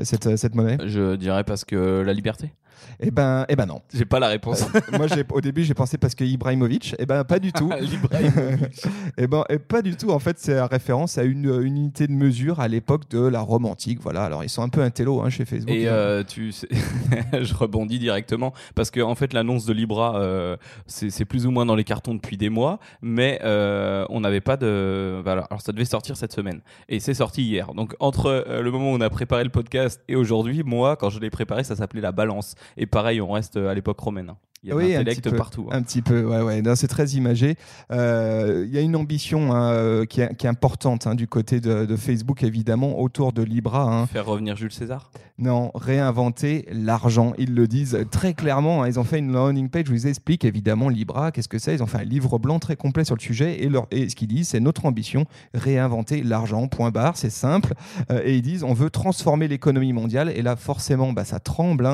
cette, 0.02 0.36
cette 0.38 0.56
monnaie? 0.56 0.78
Je 0.86 1.16
dirais 1.16 1.44
parce 1.44 1.66
que 1.66 2.02
la 2.06 2.14
liberté. 2.14 2.54
Eh 3.00 3.12
ben, 3.12 3.46
eh 3.50 3.56
ben 3.56 3.66
non. 3.66 3.82
J'ai 3.94 4.06
pas 4.06 4.20
la 4.20 4.28
réponse. 4.28 4.64
Euh, 4.64 4.98
moi, 4.98 5.08
au 5.32 5.42
début, 5.42 5.64
j'ai 5.64 5.74
pensé 5.74 5.98
parce 5.98 6.16
que 6.16 6.24
Ibrahimovic. 6.24 6.96
Eh 7.00 7.06
ben, 7.06 7.24
pas 7.24 7.40
du 7.40 7.52
tout. 7.52 7.70
eh 9.18 9.28
ben, 9.28 9.44
et 9.50 9.60
pas 9.60 9.82
du 9.82 9.96
tout. 9.96 10.12
En 10.12 10.20
fait, 10.20 10.38
c'est 10.40 10.56
la 10.56 10.68
référence 10.68 11.18
à 11.18 11.24
une, 11.24 11.46
une, 11.46 11.78
unité 11.78 12.08
de 12.08 12.14
mesure 12.14 12.60
à 12.60 12.68
l'époque 12.68 13.10
de 13.10 13.20
la 13.20 13.42
Rome 13.42 13.66
antique. 13.66 14.00
Voilà. 14.02 14.24
Alors, 14.24 14.44
ils 14.44 14.50
sont 14.50 14.62
un 14.62 14.70
peu 14.70 14.82
intello 14.82 15.22
hein, 15.22 15.30
chez 15.30 15.46
Facebook. 15.46 15.76
Et 15.76 15.88
euh, 15.88 16.24
tu, 16.24 16.52
sais, 16.52 16.68
je 17.42 17.54
rebondis 17.54 18.00
directement 18.00 18.54
parce 18.76 18.92
que 18.92 19.02
en 19.02 19.16
fait, 19.16 19.34
l'annonce 19.34 19.66
de 19.66 19.74
Libra, 19.74 20.18
euh, 20.18 20.58
c'est 20.88 21.26
plus 21.26 21.46
ou 21.46 21.52
moins 21.52 21.66
dans 21.66 21.76
les 21.76 21.84
cartons 21.84 22.14
depuis 22.14 22.38
des 22.38 22.50
mois, 22.50 22.80
mais 23.02 23.40
euh, 23.44 24.06
on 24.10 24.22
n'avait 24.22 24.42
pas 24.42 24.58
de. 24.58 25.22
Voilà. 25.24 25.44
Alors, 25.50 25.62
ça 25.62 25.72
devait 25.72 25.86
sortir 25.86 26.18
cette 26.18 26.34
semaine 26.34 26.62
et 26.90 27.00
c'est 27.00 27.14
sorti 27.14 27.44
hier. 27.44 27.74
Donc, 27.74 27.96
entre 28.00 28.28
euh, 28.28 28.62
le 28.62 28.72
moment 28.72 28.92
où 28.92 28.96
on 28.96 29.02
a 29.02 29.10
préparé 29.10 29.44
le 29.44 29.50
podcast 29.50 30.02
et 30.08 30.16
aujourd'hui, 30.16 30.64
moi, 30.64 30.96
quand 30.96 31.10
je 31.10 31.20
l'ai 31.20 31.30
préparé, 31.30 31.64
ça 31.64 31.76
s'appelait 31.76 32.02
la 32.02 32.12
balance. 32.12 32.56
Et 32.78 32.86
pareil, 32.86 33.22
on 33.22 33.32
reste 33.32 33.58
à 33.58 33.74
l'époque 33.74 34.00
romaine. 34.00 34.34
Il 34.64 34.70
y 34.70 34.72
a 34.72 34.76
oui, 34.76 34.96
un 34.96 35.02
intellect 35.02 35.30
peu, 35.30 35.36
partout. 35.36 35.68
Hein. 35.70 35.78
Un 35.78 35.82
petit 35.82 36.02
peu, 36.02 36.24
ouais, 36.24 36.42
ouais. 36.42 36.76
C'est 36.76 36.88
très 36.88 37.08
imagé. 37.12 37.56
Euh, 37.92 38.64
il 38.66 38.74
y 38.74 38.78
a 38.78 38.82
une 38.82 38.96
ambition 38.96 39.54
hein, 39.54 40.06
qui, 40.06 40.22
est, 40.22 40.36
qui, 40.36 40.46
est, 40.46 40.50
importante 40.50 41.06
hein, 41.06 41.16
du 41.16 41.28
côté 41.28 41.60
de, 41.60 41.86
de, 41.86 41.96
Facebook, 41.98 42.44
évidemment, 42.44 43.00
autour 43.02 43.34
de 43.34 43.44
Libra. 43.44 44.08
Faire 44.08 44.26
revenir 44.26 44.56
Jules 44.56 44.72
César? 44.72 45.12
Non, 45.38 45.72
réinventer 45.76 46.66
l'argent. 46.72 47.34
Ils 47.38 47.54
le 47.54 47.68
disent 47.68 47.98
très 48.12 48.34
clairement. 48.34 48.86
Ils 48.86 49.00
ont 49.00 49.04
fait 49.04 49.20
une 49.20 49.34
landing 49.34 49.68
page 49.68 49.90
où 49.90 49.94
ils 49.94 50.08
expliquent 50.08 50.46
évidemment 50.46 50.90
Libra, 50.90 51.32
qu'est-ce 51.32 51.50
que 51.50 51.60
c'est? 51.60 51.74
Ils 51.74 51.84
ont 51.84 51.88
fait 51.88 51.98
un 51.98 52.04
livre 52.04 52.38
blanc 52.38 52.60
très 52.60 52.76
complet 52.76 53.04
sur 53.04 53.16
le 53.16 53.22
sujet. 53.22 53.62
Et, 53.64 53.68
leur, 53.68 53.88
et 53.92 54.08
ce 54.08 54.16
qu'ils 54.16 54.28
disent, 54.28 54.50
c'est 54.50 54.60
notre 54.62 54.86
ambition, 54.86 55.26
réinventer 55.54 56.24
l'argent, 56.24 56.68
point 56.68 56.92
barre. 56.92 57.18
C'est 57.18 57.32
simple. 57.32 57.74
Euh, 58.12 58.22
et 58.24 58.38
ils 58.38 58.42
disent, 58.42 58.64
on 58.64 58.74
veut 58.74 58.90
transformer 58.90 59.50
l'économie 59.50 59.92
mondiale. 59.92 60.32
Et 60.34 60.42
là, 60.42 60.56
forcément, 60.56 61.12
bah, 61.12 61.26
ça 61.26 61.40
tremble 61.40 61.90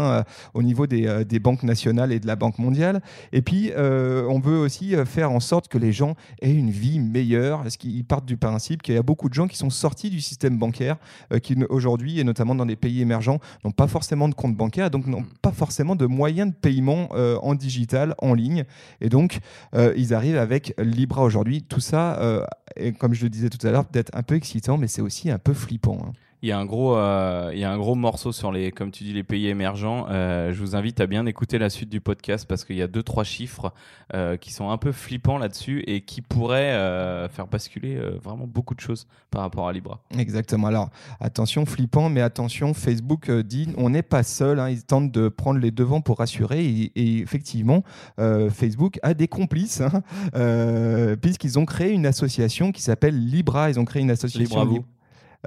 au 0.54 0.62
niveau 0.62 0.86
des, 0.86 1.08
euh, 1.08 1.24
des 1.24 1.40
banques 1.40 1.64
nationales 1.64 2.12
et 2.12 2.20
de 2.20 2.28
la 2.28 2.36
Banque 2.36 2.59
mondiale. 2.60 3.02
Et 3.32 3.42
puis, 3.42 3.72
euh, 3.76 4.26
on 4.30 4.40
veut 4.40 4.58
aussi 4.58 4.96
faire 5.06 5.32
en 5.32 5.40
sorte 5.40 5.68
que 5.68 5.78
les 5.78 5.92
gens 5.92 6.16
aient 6.42 6.54
une 6.54 6.72
vie 6.72 7.00
meilleure. 7.00 7.64
Parce 7.64 7.78
qu'ils 7.78 8.06
partent 8.06 8.26
du 8.26 8.38
principe 8.38 8.82
qu'il 8.82 8.96
y 8.96 8.98
a 8.98 9.04
beaucoup 9.04 9.30
de 9.30 9.34
gens 9.34 9.48
qui 9.48 9.58
sont 9.58 9.70
sortis 9.70 10.10
du 10.10 10.22
système 10.22 10.58
bancaire, 10.58 10.98
euh, 11.34 11.40
qui 11.40 11.56
aujourd'hui, 11.70 12.20
et 12.20 12.24
notamment 12.24 12.56
dans 12.56 12.66
les 12.66 12.76
pays 12.76 13.02
émergents, 13.02 13.40
n'ont 13.64 13.72
pas 13.72 13.88
forcément 13.88 14.30
de 14.30 14.34
compte 14.34 14.56
bancaire, 14.56 14.92
donc 14.92 15.08
n'ont 15.08 15.26
pas 15.42 15.52
forcément 15.52 15.96
de 15.96 16.06
moyens 16.06 16.50
de 16.50 16.56
paiement 16.56 17.10
euh, 17.14 17.38
en 17.42 17.56
digital, 17.56 18.16
en 18.20 18.34
ligne. 18.34 18.66
Et 19.02 19.10
donc, 19.10 19.40
euh, 19.76 19.94
ils 19.96 20.14
arrivent 20.14 20.38
avec 20.38 20.74
Libra 20.78 21.24
aujourd'hui. 21.24 21.64
Tout 21.64 21.80
ça, 21.80 22.20
euh, 22.20 22.46
et 22.76 22.94
comme 22.94 23.14
je 23.14 23.24
le 23.24 23.30
disais 23.30 23.50
tout 23.50 23.66
à 23.66 23.72
l'heure, 23.72 23.86
peut-être 23.86 24.12
un 24.14 24.24
peu 24.24 24.36
excitant, 24.36 24.78
mais 24.78 24.88
c'est 24.88 25.02
aussi 25.02 25.30
un 25.30 25.40
peu 25.40 25.54
flippant. 25.54 26.00
Hein. 26.06 26.14
Il 26.42 26.48
y 26.48 26.54
a 26.54 26.58
un 26.58 26.66
gros, 26.66 26.96
euh, 26.96 27.52
il 27.54 27.60
y 27.60 27.66
a 27.66 27.72
un 27.72 27.78
gros 27.78 27.96
morceau 27.96 28.32
sur 28.32 28.54
les, 28.54 28.72
comme 28.72 28.92
tu 28.92 29.04
dis, 29.04 29.12
les 29.12 29.24
pays 29.24 29.48
émergents. 29.48 30.06
Euh, 30.10 30.54
je 30.54 30.60
vous 30.62 30.74
invite 30.74 31.02
à 31.02 31.06
bien 31.06 31.26
écouter 31.26 31.58
la 31.58 31.70
suite 31.70 31.90
du 31.90 32.00
podcast 32.00 32.46
parce 32.48 32.64
qu'il 32.64 32.78
y 32.78 32.82
a 32.82 32.88
deux 32.88 33.04
trois 33.04 33.26
chiffres 33.26 33.74
euh, 34.14 34.38
qui 34.38 34.54
sont 34.54 34.70
un 34.70 34.78
peu 34.78 34.94
flippants 34.94 35.38
là-dessus 35.38 35.84
et 35.86 36.00
qui 36.00 36.22
pourraient 36.22 37.30
faire 37.30 37.48
basculer 37.48 38.00
vraiment 38.24 38.48
beaucoup 38.48 38.74
de 38.74 38.80
choses 38.80 39.06
par 39.32 39.42
rapport 39.42 39.68
à 39.68 39.74
Libra. 39.74 40.00
Exactement. 40.18 40.68
Alors 40.68 40.90
attention, 41.20 41.66
flippant, 41.66 42.08
mais 42.08 42.22
attention, 42.22 42.74
Facebook 42.74 43.30
dit 43.30 43.68
on 43.78 43.90
n'est 43.90 44.02
pas 44.02 44.24
seul. 44.24 44.60
Hein, 44.60 44.70
ils 44.70 44.84
tentent 44.84 45.12
de 45.12 45.28
prendre 45.28 45.60
les 45.60 45.72
devants 45.72 46.02
pour 46.02 46.20
rassurer 46.20 46.66
et, 46.66 46.92
et 46.96 47.20
effectivement, 47.20 47.84
Facebook 48.18 48.98
a 49.04 49.14
des 49.14 49.28
complices 49.28 49.82
hein, 49.82 51.16
puisqu'ils 51.22 51.60
ont 51.60 51.66
créé 51.66 51.92
une 51.92 52.06
association 52.06 52.72
qui 52.72 52.82
s'appelle 52.82 53.20
Libra. 53.20 53.70
Ils 53.70 53.80
ont 53.80 53.86
créé 53.86 54.02
une 54.02 54.12
association. 54.12 54.64
Libra 54.64 54.82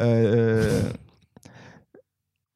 euh, 0.00 0.82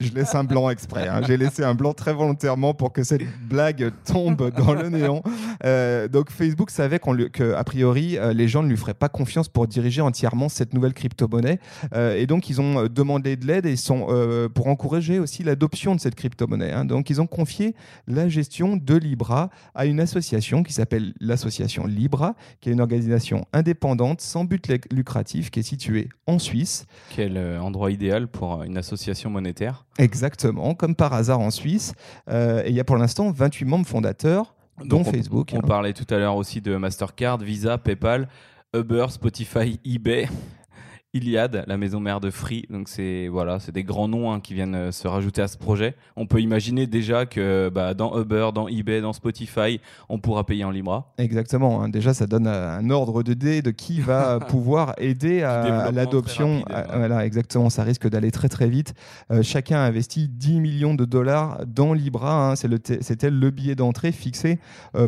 je 0.07 0.13
laisse 0.13 0.35
un 0.35 0.45
blanc 0.45 0.69
exprès. 0.69 1.09
Hein. 1.09 1.23
J'ai 1.27 1.39
laissé 1.39 1.65
un 1.65 1.75
blanc 1.75 1.95
très 1.95 2.13
volontairement 2.13 2.75
pour 2.75 2.93
que 2.93 3.03
cette 3.03 3.23
blague 3.49 3.93
tombe 4.05 4.51
dans 4.55 4.75
le 4.75 4.91
néant. 4.91 5.23
Euh, 5.65 6.07
donc 6.07 6.31
Facebook 6.31 6.71
savait 6.71 6.99
qu'a 6.99 7.65
priori 7.65 8.19
euh, 8.19 8.35
les 8.35 8.47
gens 8.47 8.63
ne 8.63 8.69
lui 8.69 8.77
feraient 8.77 8.95
pas 8.95 9.09
confiance 9.09 9.49
pour 9.49 9.67
diriger 9.67 10.03
entièrement 10.03 10.51
cette 10.51 10.75
nouvelle 10.75 10.93
crypto-monnaie. 10.93 11.61
Euh, 11.95 12.15
et 12.17 12.27
donc 12.27 12.51
ils 12.51 12.61
ont 12.61 12.87
demandé 12.89 13.37
de 13.37 13.47
l'aide 13.47 13.65
et 13.65 13.77
sont 13.77 14.07
pour 14.55 14.67
encourager 14.67 15.19
aussi 15.19 15.43
l'adoption 15.43 15.95
de 15.95 16.01
cette 16.01 16.15
crypto-monnaie. 16.15 16.73
Hein. 16.73 16.85
Donc 16.85 17.09
ils 17.09 17.21
ont 17.21 17.27
confié 17.27 17.75
la 18.07 18.29
gestion 18.29 18.77
de 18.77 18.95
Libra 18.97 19.49
à 19.75 19.87
une 19.87 20.01
association 20.01 20.63
qui 20.63 20.75
s'appelle 20.75 21.15
l'association 21.21 21.87
Libra, 21.87 22.35
qui 22.61 22.69
est 22.69 22.73
une 22.73 22.81
organisation 22.81 23.47
indépendante 23.53 24.21
sans 24.21 24.45
but 24.45 24.71
lucratif 24.93 25.51
qui 25.51 25.61
est 25.61 25.65
située 25.65 26.09
en 26.27 26.39
Suisse. 26.39 26.87
Quel 27.15 27.39
endroit 27.39 27.91
idéal 27.91 28.29
pour 28.29 28.63
une 28.63 28.77
association 28.77 29.31
monétaire? 29.31 29.86
Exactement, 29.99 30.75
comme 30.75 30.95
par 30.95 31.13
hasard 31.13 31.41
en 31.41 31.51
Suisse. 31.51 31.95
Euh, 32.29 32.63
et 32.65 32.71
il 32.71 32.75
y 32.75 32.81
a 32.81 32.85
pour 32.85 32.97
l'instant 32.97 33.31
28 33.31 33.65
membres 33.65 33.87
fondateurs, 33.87 34.55
dont 34.79 34.99
Donc 34.99 35.09
on, 35.09 35.13
Facebook. 35.13 35.51
On 35.55 35.59
hein. 35.59 35.63
parlait 35.67 35.93
tout 35.93 36.07
à 36.13 36.19
l'heure 36.19 36.37
aussi 36.37 36.61
de 36.61 36.77
Mastercard, 36.77 37.39
Visa, 37.39 37.79
PayPal, 37.79 38.29
Uber, 38.75 39.07
Spotify, 39.09 39.81
eBay. 39.85 40.29
Iliad, 41.17 41.65
la 41.67 41.77
maison 41.77 41.99
mère 41.99 42.21
de 42.21 42.31
Free. 42.31 42.67
Donc 42.69 42.89
c'est 42.89 43.29
voilà, 43.29 43.59
c'est 43.59 43.73
des 43.73 43.85
grands 43.85 44.09
noms 44.09 44.33
hein, 44.33 44.41
qui 44.41 44.55
viennent 44.55 44.75
euh, 44.75 44.93
se 44.93 45.09
rajouter 45.09 45.41
à 45.41 45.49
ce 45.49 45.57
projet. 45.57 45.95
On 46.17 46.27
peut 46.27 46.41
imaginer 46.41 46.87
déjà 46.87 47.27
que 47.27 47.71
bah, 47.73 47.95
dans 47.95 48.21
Uber, 48.21 48.51
dans 48.55 48.69
eBay, 48.69 49.01
dans 49.01 49.13
Spotify, 49.13 49.81
on 50.09 50.19
pourra 50.19 50.45
payer 50.45 50.65
en 50.65 50.71
Libra. 50.71 51.15
Exactement. 51.19 51.83
Hein. 51.83 51.89
Déjà, 51.89 52.13
ça 52.13 52.27
donne 52.27 52.47
euh, 52.47 52.77
un 52.77 52.91
ordre 52.91 53.23
de 53.23 53.33
dé 53.35 53.63
de 53.63 53.71
qui 53.71 54.01
va 54.01 54.41
pouvoir 54.49 54.95
aider 54.99 55.43
à, 55.43 55.91
l'adoption. 55.91 56.63
Voilà, 56.95 57.25
exactement. 57.25 57.71
Ça 57.71 57.83
risque 57.83 58.09
d'aller 58.09 58.31
très 58.31 58.49
très 58.49 58.69
vite. 58.69 58.95
Euh, 59.31 59.43
chacun 59.43 59.79
a 59.79 59.87
investi 59.87 60.29
10 60.29 60.61
millions 60.61 60.95
de 60.95 61.05
dollars 61.05 61.61
dans 61.67 61.95
Libra. 61.95 62.51
Hein. 62.51 62.57
C'était 62.57 63.31
le 63.31 63.51
billet 63.51 63.75
d'entrée 63.75 64.13
fixé 64.13 64.59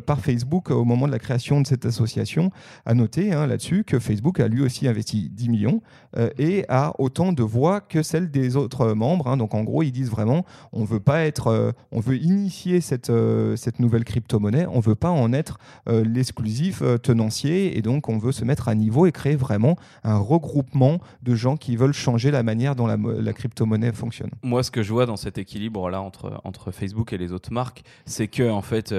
par 0.06 0.20
Facebook 0.20 0.70
au 0.70 0.84
moment 0.84 1.06
de 1.06 1.12
la 1.12 1.18
création 1.18 1.60
de 1.60 1.66
cette 1.66 1.84
association. 1.84 2.50
À 2.86 2.94
noter 2.94 3.30
là-dessus 3.30 3.84
que 3.84 3.98
Facebook 3.98 4.40
a 4.40 4.48
lui 4.48 4.62
aussi 4.62 4.88
investi 4.88 5.28
10 5.30 5.48
millions. 5.48 5.82
Euh, 6.16 6.30
et 6.38 6.64
a 6.68 6.94
autant 6.98 7.32
de 7.32 7.42
voix 7.42 7.80
que 7.80 8.02
celles 8.02 8.30
des 8.30 8.56
autres 8.56 8.92
membres. 8.92 9.28
Hein. 9.28 9.36
Donc 9.36 9.54
en 9.54 9.62
gros, 9.62 9.82
ils 9.82 9.92
disent 9.92 10.10
vraiment, 10.10 10.44
on 10.72 10.84
veut 10.84 11.00
pas 11.00 11.24
être, 11.24 11.48
euh, 11.48 11.72
on 11.92 12.00
veut 12.00 12.16
initier 12.16 12.80
cette, 12.80 13.10
euh, 13.10 13.56
cette 13.56 13.78
nouvelle 13.78 14.04
crypto-monnaie, 14.04 14.66
on 14.66 14.80
veut 14.80 14.94
pas 14.94 15.10
en 15.10 15.32
être 15.32 15.58
l'exclusif 15.86 16.82
tenancier, 17.02 17.78
et 17.78 17.82
donc 17.82 18.08
on 18.08 18.18
veut 18.18 18.32
se 18.32 18.44
mettre 18.44 18.68
à 18.68 18.74
niveau 18.74 19.06
et 19.06 19.12
créer 19.12 19.36
vraiment 19.36 19.76
un 20.04 20.18
regroupement 20.18 20.98
de 21.22 21.34
gens 21.34 21.56
qui 21.56 21.76
veulent 21.76 21.92
changer 21.92 22.30
la 22.30 22.42
manière 22.42 22.76
dont 22.76 22.86
la, 22.86 22.96
la 22.96 23.32
crypto-monnaie 23.32 23.92
fonctionne. 23.92 24.30
Moi, 24.42 24.62
ce 24.62 24.70
que 24.70 24.82
je 24.82 24.92
vois 24.92 25.06
dans 25.06 25.16
cet 25.16 25.38
équilibre 25.38 25.90
là 25.90 26.00
entre, 26.02 26.40
entre 26.44 26.70
Facebook 26.70 27.12
et 27.12 27.18
les 27.18 27.32
autres 27.32 27.52
marques, 27.52 27.82
c'est 28.06 28.28
que 28.28 28.50
en 28.50 28.62
fait 28.62 28.94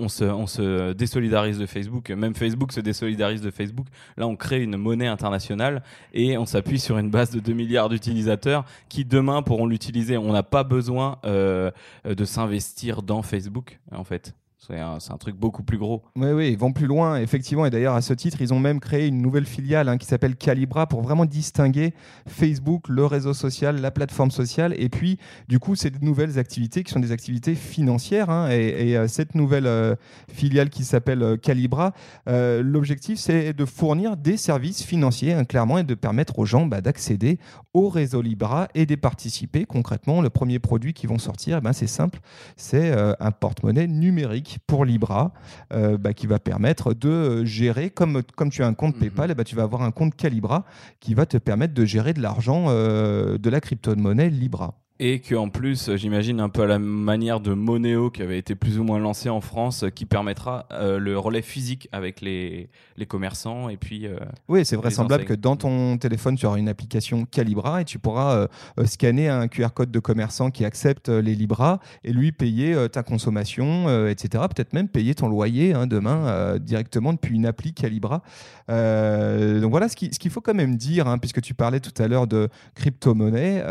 on 0.00 0.08
se, 0.46 0.92
désolidarise 0.92 1.58
de 1.58 1.66
Facebook, 1.66 2.10
même 2.10 2.34
Facebook 2.34 2.72
se 2.72 2.80
désolidarise 2.80 3.40
de 3.40 3.50
Facebook. 3.50 3.86
Là, 4.16 4.26
on 4.26 4.36
crée 4.36 4.62
une 4.62 4.76
monnaie 4.76 5.06
internationale 5.06 5.82
et 6.12 6.36
on 6.38 6.46
s'appuie 6.46 6.80
sur 6.80 6.98
une 6.98 7.10
base 7.10 7.30
de 7.30 7.40
2 7.40 7.52
milliards 7.52 7.88
d'utilisateurs 7.88 8.64
qui 8.88 9.04
demain 9.04 9.42
pourront 9.42 9.66
l'utiliser. 9.66 10.16
On 10.16 10.32
n'a 10.32 10.42
pas 10.42 10.64
besoin 10.64 11.18
euh, 11.24 11.70
de 12.04 12.24
s'investir 12.24 13.02
dans 13.02 13.22
Facebook, 13.22 13.78
en 13.92 14.04
fait. 14.04 14.34
C'est 14.66 14.78
un, 14.78 14.98
truc 15.18 15.36
beaucoup 15.36 15.62
plus 15.62 15.78
gros. 15.78 16.02
Oui, 16.16 16.32
oui, 16.32 16.50
ils 16.50 16.58
vont 16.58 16.72
plus 16.72 16.86
loin, 16.86 17.16
effectivement. 17.16 17.64
Et 17.64 17.70
d'ailleurs, 17.70 17.94
à 17.94 18.02
ce 18.02 18.12
titre, 18.12 18.42
ils 18.42 18.52
ont 18.52 18.60
même 18.60 18.78
créé 18.78 19.06
une 19.06 19.22
nouvelle 19.22 19.46
filiale 19.46 19.88
hein, 19.88 19.96
qui 19.96 20.06
s'appelle 20.06 20.36
Calibra 20.36 20.86
pour 20.86 21.00
vraiment 21.00 21.24
distinguer 21.24 21.94
Facebook, 22.28 22.90
le 22.90 23.06
réseau 23.06 23.32
social, 23.32 23.80
la 23.80 23.90
plateforme 23.90 24.30
sociale. 24.30 24.74
Et 24.76 24.90
puis, 24.90 25.18
du 25.48 25.58
coup, 25.58 25.76
c'est 25.76 25.88
de 25.88 26.04
nouvelles 26.04 26.38
activités 26.38 26.84
qui 26.84 26.92
sont 26.92 27.00
des 27.00 27.10
activités 27.10 27.54
financières. 27.54 28.28
Hein. 28.28 28.50
et, 28.50 28.98
euh, 28.98 29.08
cette 29.08 29.34
nouvelle 29.34 29.66
euh, 29.66 29.96
filiale 30.30 30.68
qui 30.68 30.84
s'appelle 30.84 31.22
euh, 31.22 31.36
Calibra, 31.38 31.94
l'objectif, 32.26 33.18
c'est 33.18 33.54
de 33.54 33.64
fournir 33.64 34.18
des 34.18 34.36
services 34.36 34.82
financiers, 34.82 35.32
hein, 35.32 35.44
clairement, 35.46 35.78
et 35.78 35.84
de 35.84 35.94
permettre 35.94 36.38
aux 36.38 36.44
gens 36.44 36.66
bah, 36.66 36.82
d'accéder 36.82 37.38
au 37.72 37.88
réseau 37.88 38.20
Libra 38.20 38.68
et 38.74 38.84
d'y 38.84 38.98
participer. 38.98 39.64
Concrètement, 39.64 40.20
le 40.20 40.28
premier 40.28 40.58
produit 40.58 40.92
qui 40.92 41.06
vont 41.06 41.18
sortir, 41.18 41.58
eh 41.58 41.60
ben, 41.62 41.72
c'est 41.72 41.86
simple, 41.86 42.20
c'est 42.56 42.92
un 42.92 43.30
porte-monnaie 43.30 43.86
numérique 43.86 44.49
pour 44.58 44.84
Libra 44.84 45.32
euh, 45.72 45.96
bah, 45.98 46.14
qui 46.14 46.26
va 46.26 46.38
permettre 46.38 46.94
de 46.94 47.44
gérer, 47.44 47.90
comme, 47.90 48.22
comme 48.36 48.50
tu 48.50 48.62
as 48.62 48.66
un 48.66 48.74
compte 48.74 48.94
mhm. 48.94 49.00
PayPal, 49.00 49.30
et 49.30 49.34
bah, 49.34 49.44
tu 49.44 49.56
vas 49.56 49.62
avoir 49.62 49.82
un 49.82 49.90
compte 49.90 50.14
Calibra 50.16 50.64
qui 51.00 51.14
va 51.14 51.26
te 51.26 51.36
permettre 51.36 51.74
de 51.74 51.84
gérer 51.84 52.12
de 52.12 52.20
l'argent 52.20 52.66
euh, 52.68 53.38
de 53.38 53.50
la 53.50 53.60
crypto-monnaie 53.60 54.30
Libra. 54.30 54.74
Et 55.02 55.18
qu'en 55.18 55.48
plus, 55.48 55.96
j'imagine 55.96 56.40
un 56.40 56.50
peu 56.50 56.60
à 56.60 56.66
la 56.66 56.78
manière 56.78 57.40
de 57.40 57.54
Moneo 57.54 58.10
qui 58.10 58.20
avait 58.20 58.36
été 58.36 58.54
plus 58.54 58.78
ou 58.78 58.84
moins 58.84 58.98
lancé 58.98 59.30
en 59.30 59.40
France, 59.40 59.86
qui 59.94 60.04
permettra 60.04 60.66
euh, 60.72 60.98
le 60.98 61.18
relais 61.18 61.40
physique 61.40 61.88
avec 61.90 62.20
les, 62.20 62.68
les 62.98 63.06
commerçants. 63.06 63.70
Et 63.70 63.78
puis, 63.78 64.06
euh, 64.06 64.18
oui, 64.48 64.62
c'est 64.66 64.76
vraisemblable 64.76 65.24
que 65.24 65.32
dans 65.32 65.56
ton 65.56 65.96
téléphone, 65.96 66.36
tu 66.36 66.44
auras 66.44 66.58
une 66.58 66.68
application 66.68 67.24
Calibra 67.24 67.80
et 67.80 67.86
tu 67.86 67.98
pourras 67.98 68.46
euh, 68.76 68.84
scanner 68.84 69.30
un 69.30 69.48
QR 69.48 69.68
code 69.72 69.90
de 69.90 70.00
commerçant 70.00 70.50
qui 70.50 70.66
accepte 70.66 71.08
les 71.08 71.34
Libra 71.34 71.80
et 72.04 72.12
lui 72.12 72.30
payer 72.30 72.76
ta 72.92 73.02
consommation, 73.02 73.88
etc. 74.06 74.44
Peut-être 74.54 74.74
même 74.74 74.88
payer 74.88 75.14
ton 75.14 75.28
loyer 75.28 75.72
hein, 75.72 75.86
demain 75.86 76.58
directement 76.58 77.14
depuis 77.14 77.34
une 77.34 77.46
appli 77.46 77.72
Calibra. 77.72 78.20
donc 78.68 79.70
voilà 79.70 79.88
ce 79.88 79.96
qu'il 79.96 80.30
faut 80.30 80.42
quand 80.42 80.52
même 80.52 80.76
dire, 80.76 81.08
hein, 81.08 81.16
puisque 81.16 81.40
tu 81.40 81.54
parlais 81.54 81.80
tout 81.80 82.02
à 82.02 82.06
l'heure 82.06 82.26
de 82.26 82.50
crypto-monnaie, 82.74 83.64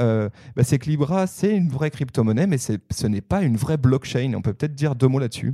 bah, 0.55 0.63
c'est 0.63 0.79
que 0.79 0.89
Libra 0.89 1.18
c'est 1.27 1.55
une 1.55 1.69
vraie 1.69 1.91
crypto-monnaie, 1.91 2.47
mais 2.47 2.57
ce 2.57 3.07
n'est 3.07 3.21
pas 3.21 3.41
une 3.41 3.57
vraie 3.57 3.77
blockchain. 3.77 4.33
On 4.35 4.41
peut 4.41 4.53
peut-être 4.53 4.75
dire 4.75 4.95
deux 4.95 5.07
mots 5.07 5.19
là-dessus. 5.19 5.53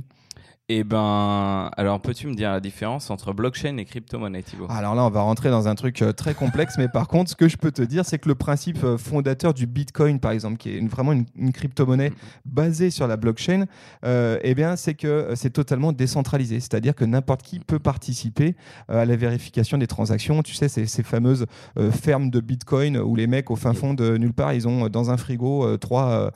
Eh 0.68 0.82
ben, 0.82 1.70
alors 1.76 2.00
peux-tu 2.00 2.26
me 2.26 2.34
dire 2.34 2.50
la 2.50 2.58
différence 2.58 3.10
entre 3.10 3.32
blockchain 3.32 3.76
et 3.76 3.84
crypto-monnaie, 3.84 4.42
Thibaut? 4.42 4.66
Alors 4.68 4.96
là, 4.96 5.04
on 5.04 5.10
va 5.10 5.20
rentrer 5.20 5.48
dans 5.48 5.68
un 5.68 5.76
truc 5.76 6.02
euh, 6.02 6.12
très 6.12 6.34
complexe, 6.34 6.74
mais 6.76 6.88
par 6.88 7.06
contre, 7.06 7.30
ce 7.30 7.36
que 7.36 7.46
je 7.46 7.56
peux 7.56 7.70
te 7.70 7.82
dire, 7.82 8.04
c'est 8.04 8.18
que 8.18 8.28
le 8.28 8.34
principe 8.34 8.82
euh, 8.82 8.98
fondateur 8.98 9.54
du 9.54 9.68
Bitcoin, 9.68 10.18
par 10.18 10.32
exemple, 10.32 10.56
qui 10.56 10.70
est 10.70 10.84
vraiment 10.84 11.12
une, 11.12 11.52
crypto-monnaie 11.52 12.10
basée 12.44 12.90
sur 12.90 13.06
la 13.06 13.16
blockchain, 13.16 13.66
euh, 14.04 14.40
eh 14.42 14.56
bien, 14.56 14.74
c'est 14.74 14.94
que 14.94 15.34
c'est 15.36 15.50
totalement 15.50 15.92
décentralisé. 15.92 16.58
C'est-à-dire 16.58 16.96
que 16.96 17.04
n'importe 17.04 17.44
qui 17.44 17.60
peut 17.60 17.78
participer 17.78 18.56
à 18.88 19.04
la 19.04 19.14
vérification 19.14 19.78
des 19.78 19.86
transactions. 19.86 20.42
Tu 20.42 20.54
sais, 20.54 20.66
ces, 20.66 20.86
ces 20.86 21.04
fameuses 21.04 21.46
fermes 21.92 22.28
de 22.28 22.40
Bitcoin 22.40 22.98
où 22.98 23.14
les 23.14 23.28
mecs, 23.28 23.52
au 23.52 23.56
fin 23.56 23.72
fond 23.72 23.94
de 23.94 24.16
nulle 24.16 24.32
part, 24.32 24.52
ils 24.52 24.66
ont 24.66 24.88
dans 24.88 25.12
un 25.12 25.16
frigo 25.16 25.76
trois 25.76 26.32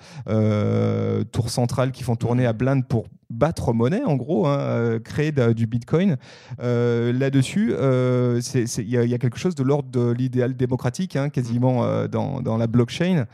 tours 1.32 1.50
centrales 1.50 1.90
qui 1.90 2.04
font 2.04 2.14
tourner 2.14 2.46
à 2.46 2.52
blinde 2.52 2.86
pour 2.86 3.06
battre 3.30 3.72
monnaie, 3.72 4.04
en 4.04 4.16
gros, 4.16 4.46
hein, 4.46 4.58
euh, 4.58 4.98
créer 4.98 5.32
du 5.32 5.66
Bitcoin. 5.66 6.16
Euh, 6.60 7.12
là-dessus, 7.12 7.72
euh, 7.72 8.40
il 8.54 8.88
y, 8.88 9.14
a 9.14 9.18
quelque 9.18 9.38
chose 9.38 9.54
de 9.54 9.62
l'ordre 9.62 9.88
de 9.88 10.10
l'idéal 10.10 10.54
démocratique, 10.54 11.16
hein, 11.16 11.28
quasiment 11.30 12.06
dans, 12.08 12.42
dans, 12.42 12.56
la 12.56 12.66
blockchain. 12.66 13.26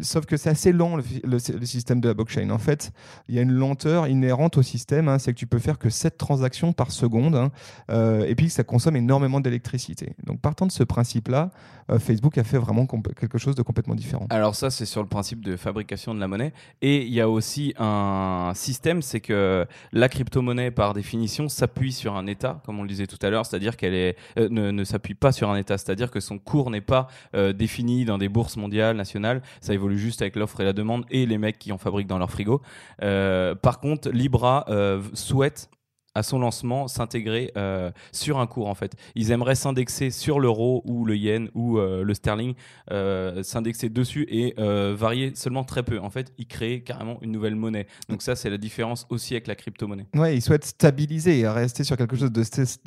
sauf 0.00 0.26
que 0.26 0.36
c'est 0.36 0.50
assez 0.50 0.72
lent, 0.72 0.96
le, 0.96 1.38
système 1.38 2.00
de 2.00 2.08
la 2.08 2.14
blockchain. 2.14 2.50
En 2.50 2.58
fait, 2.58 2.92
il 3.28 3.34
y 3.34 3.38
a 3.38 3.42
une 3.42 3.52
lenteur 3.52 4.06
inhérente 4.06 4.56
au 4.56 4.62
système, 4.62 5.08
hein, 5.08 5.18
c'est 5.18 5.32
que 5.32 5.38
tu 5.38 5.46
peux 5.46 5.58
faire 5.58 5.78
que 5.78 5.90
7 5.90 6.16
transactions 6.16 6.72
par 6.72 6.92
seconde, 6.92 7.50
et 7.90 8.34
puis 8.36 8.48
ça 8.48 8.62
consomme 8.64 8.96
énormément 8.96 9.40
d'électricité. 9.40 10.14
Donc 10.24 10.40
partant 10.40 10.66
de 10.66 10.72
ce 10.72 10.84
principe-là, 10.84 11.50
Facebook 11.98 12.38
a 12.38 12.44
fait 12.44 12.58
vraiment 12.58 12.86
quelque 12.86 13.38
chose 13.38 13.54
de 13.54 13.62
complètement 13.62 13.94
différent. 13.94 14.26
Alors 14.30 14.54
ça, 14.54 14.70
c'est 14.70 14.86
sur 14.86 15.02
le 15.02 15.08
principe 15.08 15.44
de 15.44 15.56
fabrication 15.56 16.14
de 16.14 16.20
la 16.20 16.28
monnaie. 16.28 16.52
Et 16.80 17.02
il 17.02 17.12
y 17.12 17.20
a 17.20 17.28
aussi 17.28 17.74
un 17.78 18.51
système, 18.54 19.02
c'est 19.02 19.20
que 19.20 19.66
la 19.92 20.08
crypto-monnaie, 20.08 20.70
par 20.70 20.94
définition, 20.94 21.48
s'appuie 21.48 21.92
sur 21.92 22.16
un 22.16 22.26
État, 22.26 22.60
comme 22.64 22.78
on 22.78 22.82
le 22.82 22.88
disait 22.88 23.06
tout 23.06 23.18
à 23.22 23.30
l'heure, 23.30 23.46
c'est-à-dire 23.46 23.76
qu'elle 23.76 24.14
euh, 24.38 24.48
ne, 24.48 24.84
s'appuie 24.84 25.14
pas 25.14 25.32
sur 25.32 25.50
un 25.50 25.56
État, 25.56 25.78
c'est-à-dire 25.78 26.10
que 26.10 26.20
son 26.20 26.38
cours 26.38 26.70
n'est 26.70 26.80
pas 26.80 27.08
euh, 27.34 27.52
défini 27.52 28.04
dans 28.04 28.18
des 28.18 28.28
bourses 28.28 28.56
mondiales, 28.56 28.96
nationales, 28.96 29.42
ça 29.60 29.74
évolue 29.74 29.98
juste 29.98 30.22
avec 30.22 30.36
l'offre 30.36 30.60
et 30.60 30.64
la 30.64 30.72
demande 30.72 31.04
et 31.10 31.26
les 31.26 31.38
mecs 31.38 31.58
qui 31.58 31.72
en 31.72 31.78
fabriquent 31.78 32.08
dans 32.08 32.18
leur 32.18 32.30
frigo. 32.30 32.62
Euh, 33.02 33.54
par 33.54 33.80
contre, 33.80 34.10
Libra 34.10 34.66
souhaite 35.14 35.70
à 36.14 36.22
son 36.22 36.38
lancement 36.38 36.88
s'intégrer 36.88 37.52
euh, 37.56 37.90
sur 38.12 38.38
un 38.38 38.46
cours 38.46 38.68
en 38.68 38.74
fait. 38.74 38.94
Ils 39.14 39.30
aimeraient 39.30 39.54
s'indexer 39.54 40.10
sur 40.10 40.40
l'euro 40.40 40.82
ou 40.84 41.04
le 41.04 41.16
yen 41.16 41.48
ou 41.54 41.78
euh, 41.78 42.04
le 42.04 42.14
sterling, 42.14 42.54
euh, 42.90 43.42
s'indexer 43.42 43.88
dessus 43.88 44.26
et 44.28 44.54
varier 44.56 45.32
seulement 45.34 45.64
très 45.64 45.82
peu. 45.82 45.98
En 45.98 46.10
fait, 46.10 46.32
ils 46.38 46.46
créent 46.46 46.80
carrément 46.80 47.18
une 47.22 47.32
nouvelle 47.32 47.56
monnaie. 47.56 47.86
Donc 48.08 48.22
ça, 48.22 48.36
c'est 48.36 48.50
la 48.50 48.58
différence 48.58 49.06
aussi 49.10 49.34
avec 49.34 49.46
la 49.46 49.54
crypto-monnaie. 49.54 50.06
Ouais, 50.14 50.36
ils 50.36 50.42
souhaitent 50.42 50.64
stabiliser 50.64 51.40
et 51.40 51.48
rester 51.48 51.84
sur 51.84 51.96
quelque 51.96 52.16
chose 52.16 52.32
de 52.32 52.42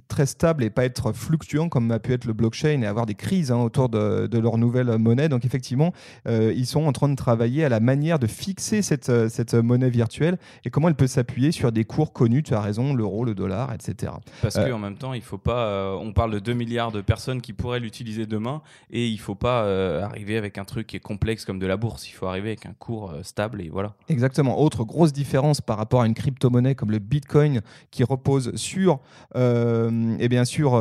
très 0.08 0.26
stable 0.26 0.64
et 0.64 0.70
pas 0.70 0.86
être 0.86 1.12
fluctuant 1.12 1.70
comme 1.70 1.92
a 1.92 2.00
pu 2.00 2.14
être 2.14 2.26
le 2.26 2.34
blockchain 2.34 2.82
et 2.82 2.86
avoir 2.86 3.06
des 3.06 3.16
crises 3.16 3.52
hein, 3.52 3.58
autour 3.58 3.90
de, 3.90 4.28
de, 4.28 4.40
leur 4.40 4.58
nouvelle 4.58 4.98
monnaie. 4.98 5.30
Donc 5.30 5.46
effectivement, 5.46 5.94
ils 6.28 6.66
sont 6.66 6.86
en 6.86 6.92
train 6.92 7.10
de 7.10 7.16
travailler 7.16 7.66
à 7.66 7.70
la 7.70 7.80
manière 7.80 8.20
de 8.20 8.28
fixer 8.28 8.82
cette, 8.82 9.12
cette 9.30 9.54
monnaie 9.54 9.90
virtuelle 9.90 10.38
et 10.64 10.70
comment 10.70 10.90
elle 10.90 10.96
peut 10.96 11.08
s'appuyer 11.08 11.52
sur 11.52 11.72
des 11.72 11.86
cours 11.86 12.14
connus. 12.14 12.44
Tu 12.44 12.54
as 12.54 12.62
raison, 12.62 12.94
l'euro 12.94 13.15
le 13.24 13.36
dollar, 13.36 13.74
etc. 13.74 14.14
Parce 14.42 14.58
euh, 14.58 14.70
qu'en 14.70 14.80
même 14.80 14.98
temps, 14.98 15.14
il 15.14 15.22
faut 15.22 15.38
pas. 15.38 15.68
Euh, 15.68 15.94
on 15.94 16.14
parle 16.14 16.32
de 16.32 16.40
2 16.40 16.54
milliards 16.54 16.92
de 16.92 17.02
personnes 17.02 17.42
qui 17.42 17.54
pourraient 17.54 17.80
l'utiliser 17.80 18.26
demain, 18.26 18.62
et 18.92 19.08
il 19.08 19.18
faut 19.18 19.36
pas 19.36 19.64
euh, 19.64 20.04
arriver 20.04 20.38
avec 20.38 20.58
un 20.58 20.66
truc 20.66 20.88
qui 20.88 20.98
est 20.98 21.02
complexe 21.02 21.46
comme 21.46 21.60
de 21.60 21.68
la 21.68 21.78
bourse. 21.78 22.10
Il 22.10 22.14
faut 22.14 22.28
arriver 22.28 22.50
avec 22.50 22.66
un 22.66 22.74
cours 22.78 23.14
stable 23.24 23.62
et 23.62 23.70
voilà. 23.70 23.94
Exactement. 24.10 24.60
Autre 24.60 24.84
grosse 24.84 25.14
différence 25.14 25.62
par 25.62 25.78
rapport 25.78 26.02
à 26.02 26.08
une 26.08 26.14
crypto-monnaie 26.14 26.76
comme 26.76 26.92
le 26.92 27.00
Bitcoin 27.00 27.62
qui 27.92 28.04
repose 28.04 28.56
sur, 28.56 29.00
et 29.36 30.18
eh 30.20 30.28
bien 30.28 30.46
sûr, 30.46 30.72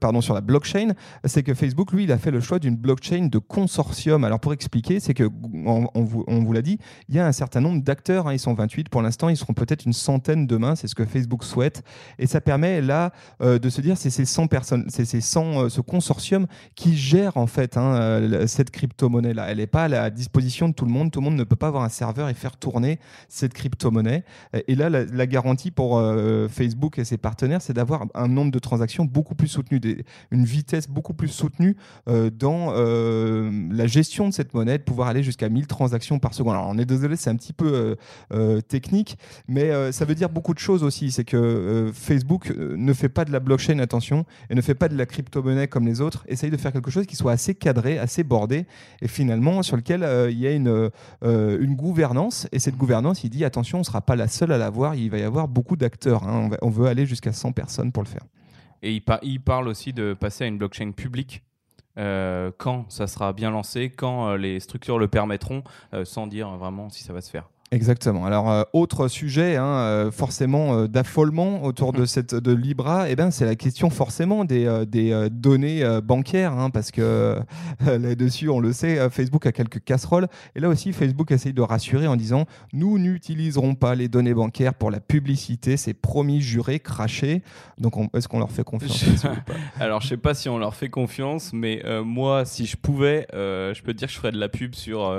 pardon, 0.00 0.20
sur 0.20 0.34
la 0.34 0.40
blockchain, 0.40 0.94
c'est 1.24 1.42
que 1.42 1.54
Facebook, 1.54 1.92
lui, 1.92 2.04
il 2.04 2.12
a 2.12 2.18
fait 2.18 2.30
le 2.30 2.40
choix 2.40 2.58
d'une 2.58 2.76
blockchain 2.76 3.26
de 3.26 3.38
consortium. 3.38 4.24
Alors 4.24 4.40
pour 4.40 4.52
expliquer, 4.52 5.00
c'est 5.00 5.14
que 5.14 5.28
on, 5.64 5.88
vous, 5.94 6.24
on 6.26 6.42
vous 6.42 6.52
l'a 6.52 6.62
dit, 6.62 6.78
il 7.08 7.14
y 7.14 7.18
a 7.18 7.26
un 7.26 7.32
certain 7.32 7.60
nombre 7.60 7.82
d'acteurs. 7.82 8.26
Hein, 8.28 8.32
ils 8.32 8.38
sont 8.38 8.54
28 8.54 8.88
pour 8.88 9.02
l'instant. 9.02 9.28
Ils 9.28 9.36
seront 9.36 9.54
peut-être 9.54 9.84
une 9.84 9.92
centaine 9.92 10.46
demain. 10.46 10.76
C'est 10.76 10.88
ce 10.88 10.94
que 10.94 11.04
Facebook 11.04 11.44
souhaite. 11.46 11.82
Et 12.18 12.26
ça 12.26 12.40
permet 12.40 12.80
là 12.80 13.12
de 13.40 13.68
se 13.68 13.80
dire 13.80 13.96
c'est 13.96 14.10
ces 14.10 14.24
100 14.24 14.46
personnes, 14.48 14.84
c'est 14.88 15.04
ces 15.04 15.20
100, 15.20 15.68
ce 15.68 15.80
consortium 15.80 16.46
qui 16.74 16.96
gère 16.96 17.36
en 17.36 17.46
fait 17.46 17.76
hein, 17.76 18.46
cette 18.46 18.70
crypto-monnaie 18.70 19.34
là. 19.34 19.46
Elle 19.48 19.58
n'est 19.58 19.66
pas 19.66 19.84
à 19.84 19.88
la 19.88 20.10
disposition 20.10 20.68
de 20.68 20.74
tout 20.74 20.84
le 20.84 20.90
monde. 20.90 21.10
Tout 21.10 21.20
le 21.20 21.24
monde 21.24 21.36
ne 21.36 21.44
peut 21.44 21.56
pas 21.56 21.68
avoir 21.68 21.84
un 21.84 21.88
serveur 21.88 22.28
et 22.28 22.34
faire 22.34 22.56
tourner 22.56 22.98
cette 23.28 23.54
crypto-monnaie. 23.54 24.24
Et 24.68 24.74
là, 24.74 24.90
la, 24.90 25.26
garantie 25.26 25.70
pour 25.70 26.02
Facebook 26.50 26.98
et 26.98 27.04
ses 27.04 27.16
partenaires, 27.16 27.62
c'est 27.62 27.72
d'avoir 27.72 28.06
un 28.14 28.28
nombre 28.28 28.52
de 28.52 28.58
transactions 28.58 29.04
beaucoup 29.04 29.34
plus 29.34 29.48
soutenu, 29.48 29.80
une 30.30 30.44
vitesse 30.44 30.88
beaucoup 30.88 31.14
plus 31.14 31.28
soutenue 31.28 31.76
dans 32.06 32.72
la 32.72 33.86
gestion 33.86 34.28
de 34.28 34.34
cette 34.34 34.54
monnaie, 34.54 34.78
de 34.78 34.82
pouvoir 34.82 35.08
aller 35.08 35.22
jusqu'à 35.22 35.48
1000 35.48 35.66
transactions 35.66 36.18
par 36.18 36.34
seconde. 36.34 36.54
Alors 36.54 36.68
on 36.68 36.78
est 36.78 36.84
désolé, 36.84 37.16
c'est 37.16 37.30
un 37.30 37.36
petit 37.36 37.52
peu 37.52 37.72
euh, 37.72 37.94
euh, 38.32 38.60
technique, 38.60 39.18
mais 39.48 39.70
euh, 39.70 39.92
ça 39.92 40.04
veut 40.04 40.14
dire 40.14 40.28
beaucoup 40.28 40.54
de 40.54 40.58
choses 40.58 40.82
aussi. 40.82 41.10
C'est 41.10 41.24
que 41.24 41.35
Facebook 41.92 42.50
ne 42.56 42.92
fait 42.92 43.08
pas 43.08 43.24
de 43.24 43.32
la 43.32 43.40
blockchain, 43.40 43.78
attention, 43.78 44.24
et 44.50 44.54
ne 44.54 44.60
fait 44.60 44.74
pas 44.74 44.88
de 44.88 44.96
la 44.96 45.06
crypto-monnaie 45.06 45.68
comme 45.68 45.86
les 45.86 46.00
autres, 46.00 46.24
essaye 46.28 46.50
de 46.50 46.56
faire 46.56 46.72
quelque 46.72 46.90
chose 46.90 47.06
qui 47.06 47.16
soit 47.16 47.32
assez 47.32 47.54
cadré, 47.54 47.98
assez 47.98 48.24
bordé, 48.24 48.66
et 49.02 49.08
finalement 49.08 49.62
sur 49.62 49.76
lequel 49.76 50.06
il 50.30 50.38
y 50.38 50.46
a 50.46 50.52
une, 50.52 50.90
une 51.22 51.76
gouvernance, 51.76 52.48
et 52.52 52.58
cette 52.58 52.76
gouvernance, 52.76 53.24
il 53.24 53.30
dit 53.30 53.44
attention, 53.44 53.78
on 53.78 53.80
ne 53.80 53.84
sera 53.84 54.00
pas 54.00 54.16
la 54.16 54.28
seule 54.28 54.52
à 54.52 54.58
l'avoir, 54.58 54.94
il 54.94 55.10
va 55.10 55.18
y 55.18 55.22
avoir 55.22 55.48
beaucoup 55.48 55.76
d'acteurs. 55.76 56.24
Hein. 56.24 56.50
on, 56.62 56.70
veut 56.70 56.86
aller 56.86 57.06
jusqu'à 57.06 57.32
100 57.32 57.52
personnes 57.52 57.92
pour 57.92 58.02
le 58.02 58.08
faire. 58.08 58.24
Et 58.82 59.02
il, 59.22 59.40
parle 59.40 59.68
aussi 59.68 59.92
de 59.92 60.14
passer 60.14 60.44
à 60.44 60.46
une 60.46 60.58
blockchain 60.58 60.92
publique 60.92 61.42
euh, 61.98 62.50
quand 62.58 62.90
ça 62.90 63.06
sera 63.06 63.32
bien 63.32 63.50
lancé, 63.50 63.90
quand 63.90 64.28
euh, 64.28 64.36
les 64.36 64.60
structures 64.60 64.98
le 64.98 65.08
permettront, 65.08 65.64
euh, 65.94 66.04
sans 66.04 66.26
dire 66.26 66.50
vraiment 66.56 66.90
si 66.90 67.02
ça 67.02 67.12
va 67.12 67.20
se 67.20 67.30
faire. 67.30 67.48
Exactement. 67.72 68.24
Alors, 68.24 68.48
euh, 68.48 68.62
autre 68.72 69.08
sujet, 69.08 69.56
hein, 69.56 69.64
euh, 69.64 70.10
forcément 70.12 70.74
euh, 70.74 70.86
d'affolement 70.86 71.64
autour 71.64 71.92
de 71.92 72.04
cette 72.04 72.32
de 72.32 72.52
Libra, 72.52 73.10
eh 73.10 73.16
ben, 73.16 73.32
c'est 73.32 73.44
la 73.44 73.56
question 73.56 73.90
forcément 73.90 74.44
des, 74.44 74.84
des 74.86 75.28
données 75.32 75.84
bancaires, 76.02 76.52
hein, 76.52 76.70
parce 76.70 76.92
que 76.92 77.40
là-dessus, 77.84 78.48
on 78.48 78.60
le 78.60 78.72
sait, 78.72 79.10
Facebook 79.10 79.46
a 79.46 79.52
quelques 79.52 79.82
casseroles. 79.82 80.28
Et 80.54 80.60
là 80.60 80.68
aussi, 80.68 80.92
Facebook 80.92 81.32
essaye 81.32 81.52
de 81.52 81.62
rassurer 81.62 82.06
en 82.06 82.14
disant 82.14 82.46
nous 82.72 83.00
n'utiliserons 83.00 83.74
pas 83.74 83.96
les 83.96 84.06
données 84.06 84.34
bancaires 84.34 84.74
pour 84.74 84.92
la 84.92 85.00
publicité, 85.00 85.76
c'est 85.76 85.94
promis, 85.94 86.40
juré, 86.40 86.78
craché. 86.78 87.42
Donc, 87.78 87.94
est-ce 88.14 88.28
qu'on 88.28 88.38
leur 88.38 88.52
fait 88.52 88.64
confiance 88.64 89.26
Alors, 89.80 90.02
je 90.02 90.08
sais 90.08 90.16
pas 90.16 90.34
si 90.34 90.48
on 90.48 90.58
leur 90.58 90.74
fait 90.76 90.88
confiance, 90.88 91.52
mais 91.52 91.82
moi, 92.04 92.44
si 92.44 92.64
je 92.66 92.76
pouvais, 92.76 93.26
je 93.32 93.82
peux 93.82 93.92
te 93.92 93.98
dire 93.98 94.06
que 94.06 94.14
je 94.14 94.18
ferais 94.18 94.32
de 94.32 94.38
la 94.38 94.48
pub 94.48 94.76
sur, 94.76 95.12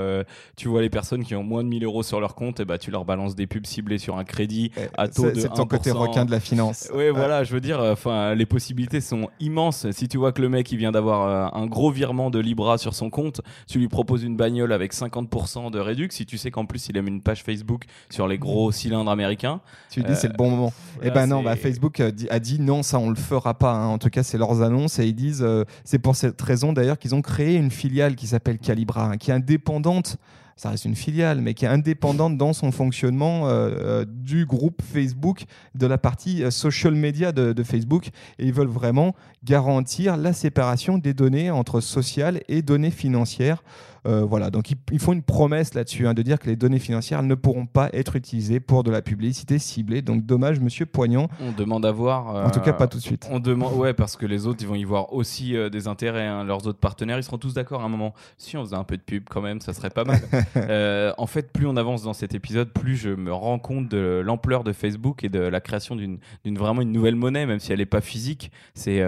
tu 0.56 0.70
vois, 0.70 0.82
les 0.82 0.90
personnes 0.90 1.26
qui 1.26 1.36
ont 1.36 1.44
moins 1.44 1.64
de 1.64 1.70
1000 1.70 1.84
euros 1.84 2.04
sur 2.04 2.22
leur 2.22 2.37
compte, 2.38 2.62
et 2.62 2.66
bah, 2.66 2.78
tu 2.78 2.92
leur 2.92 3.04
balances 3.04 3.36
des 3.36 3.48
pubs 3.48 3.66
ciblées 3.66 3.98
sur 3.98 4.18
un 4.18 4.24
crédit 4.24 4.72
eh, 4.78 4.88
à 4.98 5.08
taux 5.08 5.32
de 5.32 5.40
C'est 5.40 5.50
ton 5.50 5.66
côté 5.66 5.92
requin 5.92 6.24
de 6.24 6.32
la 6.32 6.40
finance. 6.40 6.90
Oui, 6.98 7.10
voilà, 7.10 7.44
je 7.44 7.54
veux 7.54 7.60
dire, 7.60 7.80
enfin, 7.80 8.34
les 8.34 8.46
possibilités 8.46 9.02
sont 9.02 9.30
immenses. 9.40 9.90
Si 9.92 10.08
tu 10.08 10.18
vois 10.18 10.32
que 10.32 10.42
le 10.42 10.50
mec 10.50 10.72
il 10.72 10.78
vient 10.78 10.92
d'avoir 10.92 11.54
euh, 11.56 11.60
un 11.60 11.66
gros 11.68 11.92
virement 11.92 12.30
de 12.30 12.40
Libra 12.40 12.78
sur 12.78 12.96
son 12.96 13.10
compte, 13.10 13.42
tu 13.68 13.78
lui 13.80 13.88
proposes 13.88 14.24
une 14.24 14.38
bagnole 14.38 14.72
avec 14.72 14.94
50% 14.94 15.72
de 15.72 15.80
réduction. 15.80 16.18
Si 16.18 16.26
tu 16.26 16.38
sais 16.38 16.52
qu'en 16.52 16.66
plus 16.66 16.88
il 16.90 16.98
aime 16.98 17.08
une 17.08 17.22
page 17.22 17.44
Facebook 17.44 17.84
sur 18.10 18.28
les 18.28 18.38
gros 18.38 18.72
cylindres 18.72 19.12
américains, 19.12 19.60
tu 19.90 20.02
dis 20.02 20.16
c'est 20.16 20.30
le 20.30 20.38
bon 20.38 20.50
moment. 20.50 20.74
et 21.02 21.08
eh 21.08 21.12
ben 21.12 21.28
non, 21.28 21.44
bah, 21.44 21.56
Facebook 21.56 22.00
a 22.00 22.40
dit, 22.40 22.60
non, 22.60 22.84
ça 22.84 23.00
on 23.00 23.10
le 23.10 23.16
fera 23.16 23.54
pas. 23.54 23.74
Hein. 23.74 23.88
En 23.88 23.98
tout 23.98 24.10
cas, 24.10 24.24
c'est 24.24 24.38
leurs 24.38 24.62
annonces 24.62 25.00
et 25.00 25.08
ils 25.08 25.16
disent 25.16 25.44
euh, 25.44 25.64
c'est 25.84 26.00
pour 26.00 26.16
cette 26.16 26.42
raison 26.42 26.74
d'ailleurs 26.74 26.98
qu'ils 26.98 27.16
ont 27.16 27.22
créé 27.22 27.56
une 27.56 27.72
filiale 27.72 28.16
qui 28.16 28.28
s'appelle 28.28 28.60
Calibra, 28.60 29.12
hein, 29.12 29.18
qui 29.18 29.32
est 29.32 29.34
indépendante 29.34 30.18
ça 30.58 30.72
reste 30.72 30.86
une 30.86 30.96
filiale, 30.96 31.40
mais 31.40 31.54
qui 31.54 31.66
est 31.66 31.70
indépendante 31.70 32.36
dans 32.36 32.52
son 32.52 32.72
fonctionnement 32.72 33.48
euh, 33.48 33.70
euh, 33.70 34.06
du 34.08 34.46
groupe 34.46 34.82
Facebook, 34.82 35.46
de 35.76 35.86
la 35.86 36.00
partie 36.00 36.44
euh, 36.44 36.50
social 36.50 36.96
media 36.96 37.32
de, 37.32 37.54
de, 37.54 37.64
Facebook. 37.64 38.08
Et 38.40 38.46
ils 38.46 38.54
veulent 38.54 38.68
vraiment 38.68 39.14
garantir 39.44 40.18
la 40.18 40.34
séparation 40.34 40.98
des 40.98 41.14
données 41.14 41.52
entre 41.52 41.80
sociales 41.80 42.42
et 42.48 42.64
données 42.64 42.92
financières. 42.92 43.64
Euh, 44.06 44.24
voilà, 44.24 44.50
donc 44.50 44.72
ils, 44.92 45.00
font 45.00 45.14
une 45.14 45.24
promesse 45.24 45.74
là-dessus, 45.74 46.08
hein, 46.08 46.14
de 46.14 46.22
dire 46.22 46.40
que 46.40 46.48
les 46.48 46.56
données 46.56 46.80
financières 46.80 47.24
ne 47.24 47.36
pourront 47.36 47.66
pas 47.66 47.90
être 47.94 48.16
utilisées 48.16 48.60
pour 48.60 48.84
de 48.84 48.92
la 48.92 49.02
publicité 49.02 49.60
ciblée. 49.60 50.02
Donc 50.02 50.26
dommage, 50.26 50.60
monsieur 50.60 50.86
Poignant. 50.86 51.30
On 51.42 51.52
demande 51.52 51.86
à 51.86 51.92
voir. 51.92 52.46
en 52.46 52.52
tout 52.52 52.60
cas, 52.60 52.74
pas 52.74 52.88
tout 52.88 52.98
de 52.98 53.04
suite. 53.04 53.28
On 53.32 53.40
demande, 53.40 53.74
ouais, 53.74 53.94
parce 53.94 54.16
que 54.16 54.26
les 54.26 54.48
autres, 54.48 54.60
ils 54.62 54.68
vont 54.68 54.76
y 54.76 54.84
voir 54.84 55.14
aussi 55.14 55.56
euh, 55.56 55.70
des 55.70 55.88
intérêts. 55.88 56.28
Hein. 56.28 56.44
Leurs 56.44 56.68
autres 56.68 56.80
partenaires, 56.80 57.18
ils 57.18 57.24
seront 57.24 57.38
tous 57.38 57.54
d'accord 57.54 57.82
à 57.82 57.86
un 57.86 57.90
moment. 57.90 58.14
Si 58.38 58.58
on 58.58 58.64
faisait 58.64 58.76
un 58.76 58.84
peu 58.84 58.98
de 58.98 59.02
pub 59.02 59.24
quand 59.30 59.42
même, 59.42 59.62
ça 59.62 59.74
serait 59.74 59.90
pas 59.90 60.04
mal. 60.04 60.20
Euh, 60.58 61.14
en 61.18 61.28
fait, 61.28 61.52
plus 61.52 61.68
on 61.68 61.78
avance 61.78 62.04
dans 62.04 62.14
cet 62.14 62.34
épisode, 62.34 62.70
plus 62.70 62.96
je 62.96 63.10
me 63.10 63.32
rends 63.32 63.60
compte 63.60 63.90
de 63.90 64.22
l'ampleur 64.24 64.64
de 64.64 64.74
Facebook 64.74 65.24
et 65.24 65.30
de 65.30 65.40
la 65.40 65.62
création 65.62 65.96
d'une 65.96 66.20
vraiment 66.46 66.82
une 66.82 66.92
nouvelle 66.92 67.16
monnaie, 67.16 67.46
même 67.46 67.60
si 67.60 67.72
elle 67.72 67.80
n'est 67.80 67.86
pas 67.86 68.02
physique. 68.02 68.52
C'est 68.74 69.04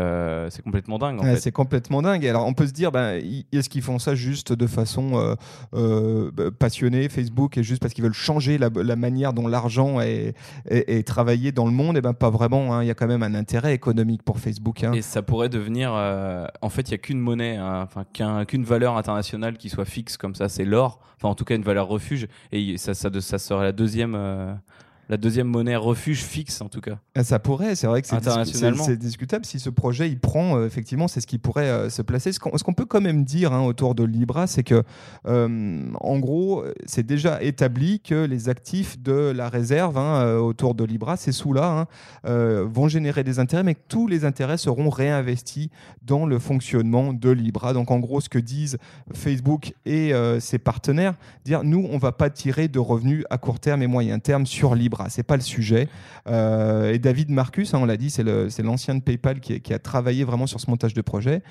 c'est 0.50 0.62
complètement 0.62 1.00
dingue. 1.00 1.22
C'est 1.38 1.52
complètement 1.52 2.02
dingue. 2.02 2.26
alors, 2.26 2.46
on 2.46 2.54
peut 2.54 2.68
se 2.68 2.72
dire, 2.72 2.92
ben, 2.92 3.22
est-ce 3.52 3.70
qu'ils 3.70 3.82
font 3.82 4.00
ça 4.00 4.16
juste 4.16 4.54
de 4.54 4.68
façon 4.68 4.79
euh, 4.88 5.36
euh, 5.74 6.52
passionnés 6.52 7.10
Facebook 7.10 7.58
et 7.58 7.64
juste 7.64 7.82
parce 7.82 7.94
qu'ils 7.94 8.04
veulent 8.04 8.14
changer 8.14 8.58
la, 8.58 8.96
manière 8.96 9.34
dont 9.34 9.48
l'argent 9.48 10.02
est, 10.02 10.34
est, 10.70 11.08
travaillé 11.08 11.52
dans 11.52 11.66
le 11.66 11.72
monde, 11.72 11.96
et 11.96 12.00
eh 12.00 12.02
ben 12.02 12.14
pas 12.14 12.30
vraiment. 12.30 12.74
Hein. 12.74 12.84
Il 12.84 12.88
y 12.88 12.92
a 12.92 12.94
quand 12.94 13.08
même 13.08 13.24
un 13.24 13.36
intérêt 13.36 13.74
économique 13.74 14.24
pour 14.24 14.40
Facebook. 14.40 14.84
Hein. 14.84 14.94
Et 14.94 15.02
ça 15.02 15.22
pourrait 15.22 15.50
devenir, 15.50 15.92
euh, 15.94 16.46
en 16.62 16.70
fait, 16.70 16.90
il 16.90 16.92
n'y 16.92 16.96
a 16.96 16.98
qu'une 17.00 17.20
monnaie, 17.20 17.58
hein, 17.58 17.88
enfin 17.88 18.06
qu'une 18.46 18.64
valeur 18.64 18.98
internationale 18.98 19.58
qui 19.58 19.70
soit 19.70 19.86
fixe 19.86 20.18
comme 20.18 20.36
ça, 20.36 20.50
c'est 20.50 20.66
l'or. 20.66 21.00
Enfin, 21.18 21.30
en 21.30 21.36
tout 21.36 21.46
cas, 21.46 21.56
une 21.56 21.64
valeur 21.64 21.88
refuge. 21.88 22.28
Et 22.52 22.78
ça, 22.78 22.94
ça, 22.94 23.10
ça 23.20 23.38
serait 23.38 23.64
la 23.64 23.72
deuxième 23.72 24.16
la 25.10 25.18
deuxième 25.18 25.48
monnaie 25.48 25.76
refuge 25.76 26.24
fixe 26.24 26.62
en 26.62 26.70
tout 26.70 26.82
cas. 26.82 27.00
Ah, 27.16 27.24
ça 27.24 27.40
pourrait, 27.40 27.76
c'est 27.76 27.88
vrai 27.88 28.04
que 28.04 28.08
c'est 28.08 28.98
discutable 28.98 29.44
si 29.44 29.60
ce 29.60 29.72
projet 29.72 30.08
il 30.08 30.20
prend, 30.20 30.58
euh, 30.58 30.68
effectivement, 30.68 31.08
c'est 31.08 31.20
ce 31.20 31.26
qui 31.26 31.40
pourrait 31.40 31.70
euh, 31.70 31.90
se 31.90 32.04
placer. 32.04 32.32
Ce 32.32 32.40
qu'on 32.40 32.74
peut 32.74 32.86
quand 32.86 33.02
même 33.02 33.24
dire 33.24 33.52
hein, 33.52 33.66
autour 33.66 33.96
de 33.96 34.04
Libra, 34.04 34.46
c'est 34.46 34.64
que, 34.64 34.84
euh, 35.28 35.92
en 36.00 36.20
gros, 36.20 36.64
c'est 36.86 37.06
déjà 37.06 37.42
établi 37.42 38.00
que 38.02 38.26
les 38.26 38.50
actifs 38.50 39.00
de 39.02 39.34
la 39.36 39.50
réserve 39.50 39.98
hein, 39.98 40.36
autour 40.38 40.76
de 40.76 40.84
Libra, 40.84 41.18
ces 41.18 41.32
sous-là, 41.32 41.88
hein, 42.24 42.66
vont 42.66 42.88
générer 42.88 43.24
des 43.24 43.40
intérêts, 43.40 43.64
mais 43.64 43.74
que 43.74 43.84
tous 43.88 44.08
les 44.08 44.26
intérêts 44.26 44.58
seront 44.58 44.90
réinvestis 44.90 45.72
dans 46.04 46.28
le 46.28 46.38
fonctionnement 46.38 47.14
de 47.14 47.30
Libra. 47.30 47.74
Donc, 47.74 47.90
en 47.90 47.98
gros, 48.00 48.22
ce 48.22 48.30
que 48.30 48.40
disent 48.40 48.78
Facebook 49.14 49.74
et 49.86 50.14
ses 50.40 50.60
partenaires, 50.60 51.16
dire 51.46 51.64
nous, 51.64 51.88
on 51.92 51.98
va 51.98 52.12
pas 52.12 52.30
tirer 52.30 52.68
de 52.68 52.80
revenus 52.80 53.24
à 53.30 53.38
court 53.38 53.60
terme 53.60 53.82
et 53.82 53.88
moyen 53.88 54.20
terme 54.20 54.46
sur 54.46 54.76
Libra 54.76 54.99
c'est 55.08 55.24
pas 55.24 55.36
le 55.36 55.42
sujet. 55.42 55.88
Euh, 56.28 56.94
et 56.94 57.00
David 57.00 57.30
Marcus, 57.30 57.74
hein, 57.74 57.80
on 57.82 57.86
l'a 57.86 57.98
dit, 57.98 58.10
c'est 58.10 58.24
l'ancien 58.64 58.96
de 58.96 59.02
PayPal 59.02 59.40
qui, 59.40 59.74
a 59.74 59.80
travaillé 59.80 60.24
vraiment 60.24 60.48
sur 60.48 60.60
ce 60.60 60.70
montage 60.70 60.94
de 60.94 61.02
projet. 61.02 61.42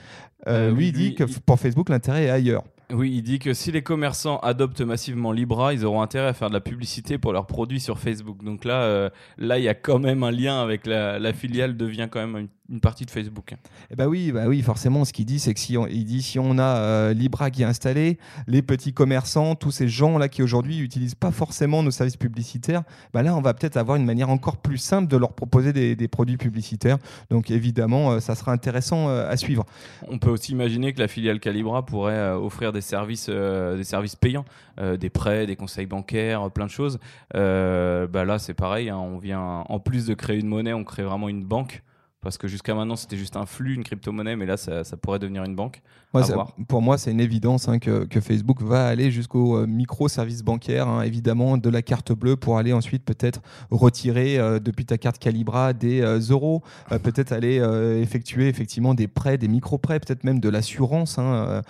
Euh, 0.46 0.68
euh, 0.68 0.74
lui, 0.74 0.88
il 0.88 0.92
dit 0.92 1.14
que 1.14 1.24
pour 1.46 1.58
Facebook, 1.58 1.88
l'intérêt 1.88 2.24
est 2.24 2.30
ailleurs. 2.30 2.64
Oui, 2.90 3.12
il 3.14 3.22
dit 3.22 3.38
que 3.38 3.52
si 3.52 3.70
les 3.70 3.82
commerçants 3.82 4.38
adoptent 4.38 4.80
massivement 4.80 5.30
Libra, 5.30 5.74
ils 5.74 5.84
auront 5.84 6.00
intérêt 6.00 6.28
à 6.28 6.32
faire 6.32 6.48
de 6.48 6.54
la 6.54 6.60
publicité 6.60 7.18
pour 7.18 7.32
leurs 7.32 7.46
produits 7.46 7.80
sur 7.80 7.98
Facebook. 7.98 8.42
Donc 8.42 8.64
là, 8.64 9.10
là, 9.36 9.58
il 9.58 9.64
y 9.64 9.68
a 9.68 9.74
quand 9.74 9.98
même 9.98 10.22
un 10.22 10.30
lien 10.30 10.62
avec 10.62 10.86
la, 10.86 11.18
la 11.18 11.32
filiale 11.32 11.76
devient 11.76 12.08
quand 12.10 12.20
même 12.20 12.36
une 12.36 12.48
partie 12.80 13.06
de 13.06 13.10
Facebook. 13.10 13.54
Eh 13.90 13.96
ben 13.96 14.06
oui, 14.06 14.30
bah 14.30 14.44
oui, 14.46 14.60
forcément, 14.60 15.04
ce 15.04 15.12
qu'il 15.12 15.24
dit, 15.24 15.38
c'est 15.38 15.54
que 15.54 15.60
si 15.60 15.78
on, 15.78 15.86
il 15.86 16.04
dit 16.04 16.22
si 16.22 16.38
on 16.38 16.58
a 16.58 16.76
euh, 16.76 17.12
Libra 17.14 17.50
qui 17.50 17.62
est 17.62 17.66
installé, 17.66 18.18
les 18.46 18.60
petits 18.60 18.92
commerçants, 18.92 19.54
tous 19.54 19.70
ces 19.70 19.88
gens 19.88 20.18
là 20.18 20.28
qui 20.28 20.42
aujourd'hui 20.42 20.76
n'utilisent 20.78 21.14
pas 21.14 21.30
forcément 21.30 21.82
nos 21.82 21.90
services 21.90 22.16
publicitaires, 22.16 22.82
bah 23.14 23.22
là, 23.22 23.34
on 23.34 23.40
va 23.40 23.54
peut-être 23.54 23.78
avoir 23.78 23.96
une 23.96 24.04
manière 24.04 24.28
encore 24.28 24.58
plus 24.58 24.76
simple 24.76 25.08
de 25.08 25.16
leur 25.16 25.32
proposer 25.32 25.72
des, 25.72 26.08
produits 26.08 26.36
publicitaires. 26.36 26.98
Donc 27.30 27.50
évidemment, 27.50 28.12
euh, 28.12 28.20
ça 28.20 28.34
sera 28.34 28.52
intéressant 28.52 29.08
euh, 29.08 29.30
à 29.30 29.36
suivre. 29.36 29.64
On 30.06 30.18
peut 30.18 30.30
aussi 30.30 30.52
imaginer 30.52 30.92
que 30.92 31.00
la 31.00 31.08
filiale 31.08 31.40
Calibra 31.40 31.84
pourrait 31.86 32.32
offrir 32.32 32.72
des 32.72 32.80
services, 32.80 33.28
des 33.28 33.84
services 33.84 34.16
payants, 34.16 34.44
des 34.78 35.10
prêts, 35.10 35.46
des 35.46 35.56
conseils 35.56 35.86
bancaires, 35.86 36.50
plein 36.50 36.66
de 36.66 36.70
choses. 36.70 36.98
bah 37.32 38.24
là, 38.24 38.38
c'est 38.38 38.54
pareil. 38.54 38.90
Hein, 38.90 38.96
on 38.96 39.18
vient 39.18 39.64
en 39.68 39.78
plus 39.78 40.06
de 40.06 40.14
créer 40.14 40.38
une 40.38 40.48
monnaie, 40.48 40.72
on 40.72 40.84
crée 40.84 41.02
vraiment 41.02 41.28
une 41.28 41.44
banque. 41.44 41.82
Parce 42.20 42.36
que 42.36 42.48
jusqu'à 42.48 42.74
maintenant, 42.74 42.96
c'était 42.96 43.16
juste 43.16 43.36
un 43.36 43.46
flux, 43.46 43.74
une 43.74 43.84
crypto-monnaie, 43.84 44.34
mais 44.34 44.44
là, 44.44 44.56
ça, 44.56 44.82
pourrait 45.00 45.20
devenir 45.20 45.44
une 45.44 45.54
banque. 45.54 45.82
pour 46.66 46.82
moi, 46.82 46.98
c'est 46.98 47.12
une 47.12 47.20
évidence 47.20 47.68
hein, 47.68 47.78
que, 47.78 48.20
Facebook 48.20 48.60
va 48.60 48.88
aller 48.88 49.12
jusqu'au 49.12 49.58
euh, 49.58 49.66
micro-service 49.68 50.42
bancaire, 50.42 50.88
hein, 50.88 51.02
évidemment, 51.02 51.56
de 51.56 51.68
la 51.68 51.80
carte 51.80 52.12
bleue 52.12 52.34
pour 52.34 52.58
aller 52.58 52.72
ensuite 52.72 53.04
peut-être 53.04 53.40
retirer 53.70 54.36
euh, 54.38 54.58
depuis 54.58 54.84
ta 54.84 54.98
carte 54.98 55.18
Calibra 55.18 55.72
des 55.72 56.00
euh, 56.00 56.18
euros, 56.30 56.64
peut-être 56.88 57.30
aller 57.30 57.58
effectuer 58.02 58.48
effectivement 58.48 58.94
des 58.94 59.06
prêts, 59.06 59.38
des 59.38 59.46
micro-prêts, 59.46 60.00
peut-être 60.00 60.24
même 60.24 60.40
de 60.40 60.48
l'assurance, 60.48 61.18
hein, 61.18 61.62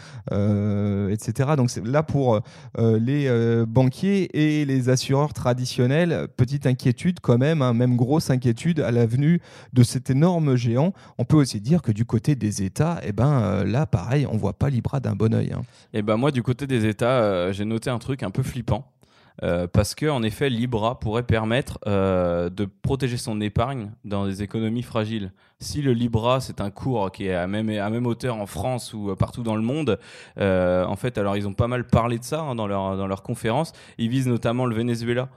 etc. 1.10 1.50
Donc 1.56 1.70
là 1.84 2.02
pour 2.02 2.40
les 2.78 3.64
banquiers 3.66 4.28
et 4.32 4.64
les 4.64 4.88
assureurs 4.88 5.32
traditionnels, 5.34 6.28
petite 6.36 6.66
inquiétude 6.66 7.20
quand 7.20 7.38
même, 7.38 7.58
même 7.72 7.96
grosse 7.96 8.30
inquiétude 8.30 8.80
à 8.80 8.90
l'avenue 8.90 9.40
de 9.72 9.82
cet 9.82 10.10
énorme 10.10 10.37
géant. 10.56 10.92
On 11.18 11.24
peut 11.24 11.36
aussi 11.36 11.60
dire 11.60 11.82
que 11.82 11.92
du 11.92 12.04
côté 12.04 12.34
des 12.34 12.62
États, 12.62 13.00
eh 13.02 13.12
ben, 13.12 13.40
euh, 13.40 13.64
là, 13.64 13.86
pareil, 13.86 14.26
on 14.30 14.36
voit 14.36 14.52
pas 14.52 14.70
Libra 14.70 15.00
d'un 15.00 15.14
bon 15.14 15.34
oeil. 15.34 15.52
Hein. 15.52 15.62
Et 15.92 15.98
eh 15.98 16.02
ben 16.02 16.16
moi, 16.16 16.30
du 16.30 16.42
côté 16.42 16.66
des 16.66 16.86
États, 16.86 17.22
euh, 17.22 17.52
j'ai 17.52 17.64
noté 17.64 17.90
un 17.90 17.98
truc 17.98 18.22
un 18.22 18.30
peu 18.30 18.42
flippant. 18.42 18.92
Euh, 19.44 19.68
parce 19.68 19.94
que 19.94 20.06
en 20.06 20.24
effet, 20.24 20.50
Libra 20.50 20.98
pourrait 20.98 21.22
permettre 21.22 21.78
de 21.86 22.64
protéger 22.82 23.16
son 23.16 23.40
épargne 23.40 23.92
dans 24.04 24.26
des 24.26 24.42
économies 24.42 24.82
fragiles. 24.82 25.32
Si 25.60 25.80
le 25.80 25.92
Libra 25.92 26.40
c'est 26.40 26.60
un 26.60 26.70
cours 26.70 27.12
qui 27.12 27.26
est 27.26 27.34
à 27.34 27.46
même 27.46 27.68
à 27.68 27.88
même 27.88 28.06
hauteur 28.06 28.36
en 28.36 28.46
France 28.46 28.94
ou 28.94 29.14
partout 29.14 29.44
dans 29.44 29.54
le 29.54 29.62
monde, 29.62 30.00
en 30.38 30.96
fait, 30.96 31.18
alors 31.18 31.36
ils 31.36 31.46
ont 31.46 31.54
pas 31.54 31.68
mal 31.68 31.86
parlé 31.86 32.18
de 32.18 32.24
ça 32.24 32.40
hein, 32.40 32.56
dans 32.56 32.66
leur 32.66 32.96
dans 32.96 33.06
leur 33.06 33.22
conférence. 33.22 33.72
Ils 33.96 34.08
visent 34.08 34.26
notamment 34.26 34.66
le 34.66 34.74
Venezuela. 34.74 35.28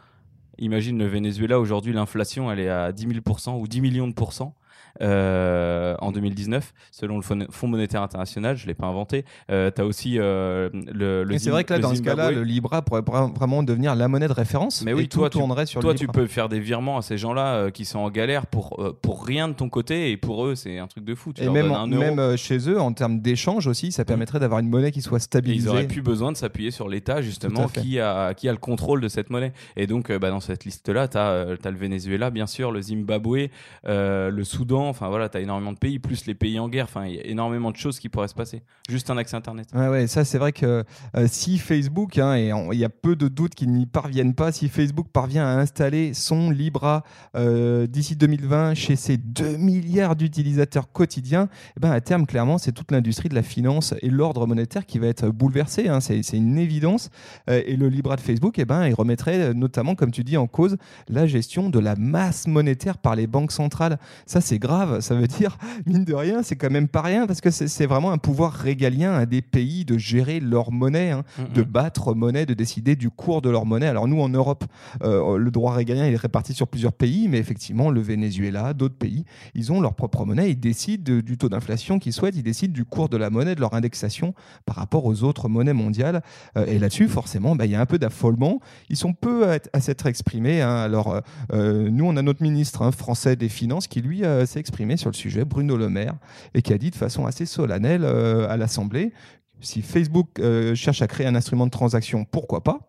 Imagine 0.58 0.98
le 0.98 1.08
Venezuela 1.08 1.60
aujourd'hui, 1.60 1.94
l'inflation 1.94 2.52
elle 2.52 2.60
est 2.60 2.70
à 2.70 2.92
10 2.92 3.22
000 3.24 3.60
ou 3.60 3.68
10 3.68 3.82
millions 3.82 4.08
de 4.08 4.14
pourcents. 4.14 4.56
Euh, 5.00 5.96
en 6.00 6.12
2019, 6.12 6.74
selon 6.92 7.16
le 7.18 7.22
Fonds 7.22 7.68
monétaire 7.68 8.02
international. 8.02 8.58
Je 8.58 8.64
ne 8.64 8.68
l'ai 8.68 8.74
pas 8.74 8.88
inventé. 8.88 9.26
Euh, 9.50 9.72
tu 9.74 9.82
as 9.82 9.86
aussi 9.86 10.20
euh, 10.20 10.70
le, 10.74 11.24
le 11.24 11.38
C'est 11.38 11.50
vrai 11.50 11.64
que 11.64 11.74
là, 11.74 11.80
dans 11.80 11.96
ce 11.96 12.02
cas-là, 12.02 12.32
le 12.32 12.44
Libra 12.44 12.82
pourrait 12.82 13.02
vraiment 13.02 13.64
devenir 13.64 13.96
la 13.96 14.08
monnaie 14.08 14.28
de 14.28 14.34
référence. 14.34 14.84
Mais 14.84 14.94
oui, 14.94 15.08
toi, 15.08 15.30
tu, 15.30 15.40
sur 15.66 15.82
toi, 15.82 15.96
tu 15.96 16.08
peux 16.08 16.28
faire 16.28 16.50
des 16.50 16.60
virements 16.60 16.98
à 16.98 17.02
ces 17.02 17.18
gens-là 17.18 17.72
qui 17.72 17.86
sont 17.86 18.00
en 18.00 18.10
galère 18.10 18.48
pour, 18.48 18.96
pour 19.02 19.26
rien 19.26 19.48
de 19.48 19.54
ton 19.54 19.70
côté 19.70 20.12
et 20.12 20.18
pour 20.18 20.46
eux, 20.46 20.56
c'est 20.56 20.78
un 20.78 20.88
truc 20.88 21.06
de 21.06 21.16
fou. 21.16 21.32
et 21.38 21.50
même, 21.50 21.74
même 21.88 22.38
chez 22.38 22.70
eux, 22.70 22.80
en 22.80 22.94
termes 22.94 23.20
d'échange 23.20 23.68
aussi, 23.68 23.92
ça 23.92 24.06
permettrait 24.06 24.40
d'avoir 24.40 24.60
une 24.60 24.70
monnaie 24.70 24.92
qui 24.92 25.02
soit 25.02 25.20
stabilisée. 25.20 25.68
ils 25.68 25.70
auraient 25.70 25.88
plus 25.88 26.02
besoin 26.02 26.32
de 26.32 26.38
s'appuyer 26.38 26.72
sur 26.72 26.90
l'État, 26.90 27.22
justement, 27.22 27.68
qui 27.68 28.00
a, 28.00 28.34
qui 28.34 28.50
a 28.50 28.52
le 28.52 28.58
contrôle 28.58 29.02
de 29.02 29.08
cette 29.08 29.30
monnaie. 29.30 29.54
Et 29.78 29.88
donc, 29.88 30.12
bah, 30.12 30.30
dans 30.30 30.40
cette 30.40 30.66
liste-là, 30.66 31.08
tu 31.08 31.18
as, 31.18 31.56
as, 31.64 31.72
le 31.72 31.78
Venezuela, 31.78 32.30
bien 32.30 32.48
sûr, 32.48 32.72
le 32.72 32.82
Zimbabwe, 32.82 33.48
le 33.86 34.44
Soudan 34.44 34.81
Enfin 34.90 35.10
voilà, 35.10 35.30
tu 35.30 35.38
as 35.38 35.42
énormément 35.42 35.74
de 35.74 35.78
pays, 35.78 36.00
plus 36.00 36.26
les 36.26 36.36
pays 36.36 36.60
en 36.60 36.70
guerre. 36.70 36.86
Enfin, 36.86 37.06
il 37.06 37.16
y 37.16 37.20
a 37.20 37.26
énormément 37.26 37.72
de 37.72 37.78
choses 37.78 38.00
qui 38.00 38.10
pourraient 38.10 38.28
se 38.28 38.36
passer. 38.36 38.62
Juste 38.90 39.10
un 39.10 39.18
accès 39.18 39.36
Internet. 39.36 39.68
Ouais, 39.74 39.88
ouais, 39.88 40.08
ça 40.08 40.26
c'est 40.26 40.38
vrai 40.38 40.52
que 40.52 40.84
euh, 41.16 41.28
si 41.28 41.58
Facebook, 41.58 42.18
hein, 42.18 42.36
et 42.36 42.52
il 42.72 42.80
y 42.80 42.86
a 42.86 42.90
peu 42.90 43.16
de 43.16 43.28
doutes 43.28 43.56
qu'ils 43.56 43.72
n'y 43.72 43.86
parviennent 43.86 44.34
pas, 44.34 44.52
si 44.52 44.70
Facebook 44.70 45.08
parvient 45.12 45.46
à 45.46 45.60
installer 45.60 46.14
son 46.14 46.50
Libra 46.50 47.04
euh, 47.36 47.88
d'ici 47.88 48.16
2020 48.16 48.74
chez 48.74 48.96
ses 48.96 49.18
2 49.18 49.58
milliards 49.58 50.16
d'utilisateurs 50.16 50.92
quotidiens, 50.92 51.50
eh 51.78 51.80
ben, 51.80 51.92
à 51.92 52.02
terme, 52.02 52.26
clairement, 52.26 52.58
c'est 52.58 52.72
toute 52.72 52.92
l'industrie 52.92 53.30
de 53.30 53.36
la 53.36 53.44
finance 53.44 53.94
et 54.02 54.10
l'ordre 54.10 54.48
monétaire 54.48 54.86
qui 54.86 55.00
va 55.00 55.08
être 55.08 55.30
bouleversé. 55.30 55.88
Hein. 55.88 56.00
c'est 56.02 56.22
une 56.34 56.58
évidence. 56.58 57.10
Euh, 57.50 57.62
et 57.66 57.76
le 57.76 57.88
Libra 57.88 58.16
de 58.16 58.22
Facebook, 58.22 58.60
eh 58.60 58.66
ben, 58.66 58.88
il 58.88 58.94
remettrait 58.94 59.54
notamment, 59.54 59.96
comme 59.96 60.12
tu 60.12 60.24
dis, 60.24 60.38
en 60.38 60.48
cause 60.48 60.78
la 61.08 61.26
gestion 61.28 61.70
de 61.70 61.80
la 61.80 61.96
masse 61.96 62.48
monétaire 62.48 62.98
par 62.98 63.16
les 63.16 63.28
banques 63.28 63.52
centrales. 63.52 63.98
Ça, 64.26 64.42
c'est 64.42 64.60
grave 64.60 64.71
ça 65.00 65.16
veut 65.16 65.28
dire, 65.28 65.58
mine 65.86 66.04
de 66.04 66.14
rien, 66.14 66.44
c'est 66.44 66.56
quand 66.56 66.70
même 66.70 66.88
pas 66.88 67.02
rien 67.02 67.28
parce 67.28 67.42
que 67.42 67.50
c'est 67.52 67.86
vraiment 67.86 68.12
un 68.12 68.18
pouvoir 68.18 68.54
régalien 68.54 69.14
à 69.14 69.26
des 69.26 69.42
pays 69.42 69.86
de 69.86 69.98
gérer 69.98 70.40
leur 70.40 70.72
monnaie, 70.72 71.12
hein, 71.12 71.24
de 71.54 71.64
battre 71.64 72.14
monnaie, 72.14 72.46
de 72.46 72.54
décider 72.54 72.96
du 72.96 73.10
cours 73.10 73.42
de 73.42 73.50
leur 73.50 73.66
monnaie. 73.66 73.88
Alors 73.88 74.08
nous, 74.08 74.22
en 74.22 74.30
Europe, 74.30 74.66
euh, 75.04 75.38
le 75.38 75.52
droit 75.52 75.74
régalien 75.74 76.08
il 76.08 76.14
est 76.14 76.18
réparti 76.18 76.54
sur 76.54 76.68
plusieurs 76.68 76.94
pays, 76.94 77.28
mais 77.28 77.38
effectivement, 77.38 77.90
le 77.90 78.02
Venezuela, 78.02 78.74
d'autres 78.74 78.96
pays, 78.96 79.26
ils 79.56 79.72
ont 79.72 79.82
leur 79.82 79.94
propre 79.94 80.26
monnaie, 80.26 80.52
ils 80.52 80.60
décident 80.60 81.20
du 81.22 81.38
taux 81.38 81.50
d'inflation 81.50 82.00
qu'ils 82.00 82.14
souhaitent, 82.14 82.36
ils 82.36 82.44
décident 82.44 82.74
du 82.74 82.86
cours 82.86 83.10
de 83.10 83.18
la 83.18 83.30
monnaie, 83.30 83.56
de 83.56 83.62
leur 83.62 83.74
indexation 83.74 84.34
par 84.66 84.76
rapport 84.76 85.06
aux 85.06 85.24
autres 85.24 85.50
monnaies 85.50 85.74
mondiales. 85.74 86.22
Euh, 86.58 86.66
et 86.66 86.80
là-dessus, 86.80 87.08
forcément, 87.08 87.56
bah, 87.56 87.66
il 87.66 87.72
y 87.72 87.76
a 87.76 87.82
un 87.82 87.86
peu 87.86 88.00
d'affolement. 88.00 88.60
Ils 88.90 88.98
sont 88.98 89.14
peu 89.14 89.48
à, 89.50 89.82
s'être 89.82 90.06
exprimés. 90.06 90.62
Hein. 90.62 90.76
Alors, 90.76 91.22
euh, 91.54 91.90
nous, 91.90 92.06
on 92.06 92.16
a 92.16 92.22
notre 92.22 92.42
ministre 92.42 92.82
hein, 92.82 92.92
français 92.92 93.36
des 93.36 93.50
Finances 93.50 93.88
qui, 93.88 94.02
lui, 94.02 94.24
s'est 94.46 94.61
exprimé 94.62 94.96
sur 94.96 95.10
le 95.10 95.16
sujet, 95.16 95.44
Bruno 95.44 95.76
Le 95.76 95.90
Maire, 95.90 96.16
et 96.54 96.62
qui 96.62 96.72
a 96.72 96.78
dit 96.78 96.90
de 96.90 96.96
façon 96.96 97.26
assez 97.26 97.46
solennelle 97.46 98.04
euh, 98.06 98.50
à 98.50 98.58
l'Assemblée 98.58 99.12
si 99.64 99.84
Facebook 99.84 100.40
euh, 100.40 100.74
cherche 100.74 101.04
à 101.04 101.08
créer 101.08 101.28
un 101.28 101.36
instrument 101.36 101.68
de 101.68 101.72
transaction, 101.72 102.26
pourquoi 102.26 102.64
pas? 102.64 102.80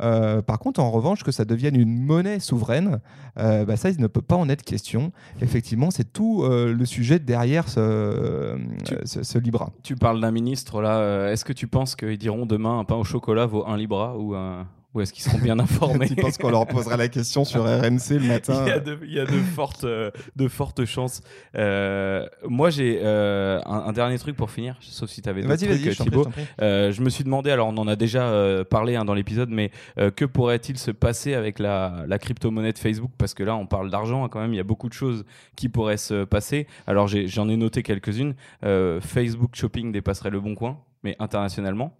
Euh, 0.00 0.40
par 0.40 0.58
contre, 0.58 0.80
en 0.80 0.90
revanche, 0.90 1.24
que 1.24 1.30
ça 1.30 1.44
devienne 1.44 1.76
une 1.76 2.02
monnaie 2.02 2.40
souveraine, 2.40 3.00
bah 3.36 3.76
ça, 3.76 3.90
il 3.90 4.00
ne 4.00 4.06
peut 4.06 4.22
pas 4.22 4.36
en 4.36 4.48
être 4.48 4.62
question. 4.62 5.12
Effectivement, 5.42 5.90
c'est 5.90 6.10
tout 6.10 6.44
le 6.48 6.84
sujet 6.86 7.18
derrière 7.18 7.68
ce, 7.68 8.58
ce, 9.04 9.38
Libra. 9.38 9.70
Tu 9.82 9.94
parles 9.94 10.20
d'un 10.22 10.30
ministre, 10.30 10.80
là. 10.80 11.30
Est-ce 11.30 11.44
que 11.44 11.52
tu 11.52 11.68
penses 11.68 11.94
qu'ils 11.94 12.18
diront 12.18 12.46
demain 12.46 12.78
un 12.78 12.84
pain 12.84 12.96
au 12.96 13.04
chocolat 13.04 13.44
vaut 13.44 13.66
un 13.66 13.76
Libra 13.76 14.16
ou 14.18 14.34
un, 14.34 14.66
ou 14.94 15.00
est-ce 15.00 15.12
qu'ils 15.12 15.22
seront 15.22 15.38
bien 15.38 15.58
informés 15.58 16.08
Tu 16.08 16.16
penses 16.16 16.38
qu'on 16.38 16.50
leur 16.50 16.66
posera 16.66 16.96
la 16.96 17.08
question 17.08 17.44
sur 17.44 17.64
RMC 17.64 18.10
le 18.10 18.28
matin 18.28 18.62
il, 18.66 18.68
y 18.68 18.72
a 18.72 18.78
de, 18.78 18.98
il 19.02 19.12
y 19.12 19.20
a 19.20 19.24
de, 19.24 19.38
fortes, 19.38 19.84
euh, 19.84 20.10
de 20.36 20.48
fortes 20.48 20.84
chances. 20.84 21.22
Euh, 21.56 22.26
moi, 22.46 22.70
j'ai 22.70 23.00
euh, 23.02 23.60
un, 23.64 23.92
dernier 23.92 24.18
truc 24.18 24.36
pour 24.36 24.50
finir, 24.50 24.76
sauf 24.80 25.10
si 25.10 25.22
tu 25.22 25.28
avais 25.28 25.42
d'autres 25.42 25.56
trucs, 25.56 25.96
Thibaut. 25.96 26.26
je 26.58 27.02
me 27.02 27.10
suis 27.10 27.24
demandé, 27.24 27.50
alors 27.50 27.68
on 27.68 27.76
en 27.76 27.88
a 27.88 27.96
déjà 27.96 28.64
parlé 28.68 28.96
hein, 28.96 29.04
dans 29.04 29.14
l'épisode, 29.14 29.50
mais 29.50 29.70
que 30.16 30.24
pourrait-il 30.24 30.78
se 30.78 30.90
passer 30.90 31.34
avec 31.34 31.58
la, 31.58 32.04
la 32.06 32.18
crypto-monnaie 32.18 32.72
de 32.72 32.78
Facebook? 32.78 33.10
Parce 33.18 33.34
que 33.34 33.42
là, 33.42 33.56
on 33.56 33.66
parle 33.66 33.90
d'argent 33.90 34.24
hein, 34.24 34.28
quand 34.28 34.40
même, 34.40 34.52
il 34.52 34.56
y 34.56 34.60
a 34.60 34.64
beaucoup 34.64 34.88
de 34.88 34.94
choses 34.94 35.24
qui 35.56 35.68
pourraient 35.68 35.96
se 35.96 36.24
passer. 36.24 36.66
Alors 36.86 37.08
j'en 37.08 37.48
ai, 37.48 37.52
ai, 37.52 37.56
noté 37.56 37.82
quelques-unes. 37.82 38.34
Facebook 38.62 39.54
Shopping 39.54 39.92
dépasserait 39.92 40.30
le 40.30 40.40
bon 40.40 40.54
coin, 40.54 40.78
mais 41.02 41.16
internationalement. 41.18 41.94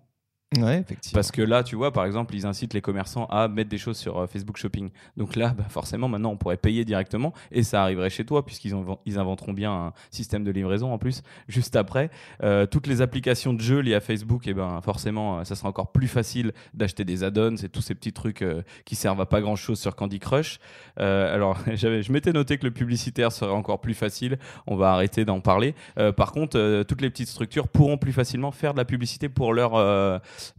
Ouais. 0.58 0.84
Parce 1.14 1.30
que 1.30 1.42
là, 1.42 1.62
tu 1.62 1.76
vois, 1.76 1.92
par 1.92 2.04
exemple, 2.04 2.34
ils 2.34 2.46
incitent 2.46 2.74
les 2.74 2.80
commerçants 2.80 3.26
à 3.26 3.48
mettre 3.48 3.70
des 3.70 3.78
choses 3.78 3.96
sur 3.96 4.18
euh, 4.18 4.26
Facebook 4.26 4.56
Shopping. 4.56 4.90
Donc 5.16 5.36
là, 5.36 5.54
bah, 5.56 5.64
forcément, 5.68 6.08
maintenant, 6.08 6.30
on 6.30 6.36
pourrait 6.36 6.56
payer 6.56 6.84
directement 6.84 7.32
et 7.50 7.62
ça 7.62 7.82
arriverait 7.82 8.10
chez 8.10 8.24
toi 8.24 8.44
puisqu'ils 8.44 8.74
ils 9.06 9.18
inventeront 9.18 9.52
bien 9.52 9.72
un 9.72 9.92
système 10.10 10.44
de 10.44 10.50
livraison 10.50 10.92
en 10.92 10.98
plus 10.98 11.22
juste 11.48 11.76
après. 11.76 12.10
Euh, 12.42 12.66
toutes 12.66 12.86
les 12.86 13.00
applications 13.00 13.54
de 13.54 13.60
jeux 13.60 13.80
liées 13.80 13.94
à 13.94 14.00
Facebook, 14.00 14.46
et 14.46 14.50
eh 14.50 14.54
ben 14.54 14.80
forcément, 14.82 15.38
euh, 15.38 15.44
ça 15.44 15.54
sera 15.54 15.68
encore 15.68 15.92
plus 15.92 16.08
facile 16.08 16.52
d'acheter 16.74 17.04
des 17.04 17.24
add-ons 17.24 17.56
et 17.56 17.68
tous 17.68 17.82
ces 17.82 17.94
petits 17.94 18.12
trucs 18.12 18.44
qui 18.84 18.96
servent 18.96 19.20
à 19.20 19.26
pas 19.26 19.40
grand-chose 19.40 19.78
sur 19.78 19.94
Candy 19.94 20.18
Crush. 20.18 20.58
alors, 20.96 21.58
je 21.74 22.12
m'étais 22.12 22.32
noté 22.32 22.58
que 22.58 22.64
le 22.64 22.70
publicitaire 22.70 23.32
serait 23.32 23.52
encore 23.52 23.80
plus 23.80 23.94
facile. 23.94 24.38
On 24.66 24.76
va 24.76 24.92
arrêter 24.92 25.24
d'en 25.24 25.40
parler. 25.40 25.74
par 26.16 26.32
contre, 26.32 26.82
toutes 26.82 27.00
les 27.00 27.10
petites 27.10 27.28
structures 27.28 27.68
pourront 27.68 27.98
plus 27.98 28.12
facilement 28.12 28.50
faire 28.50 28.72
de 28.72 28.78
la 28.78 28.84
publicité 28.84 29.28
pour 29.28 29.52
leur 29.52 29.72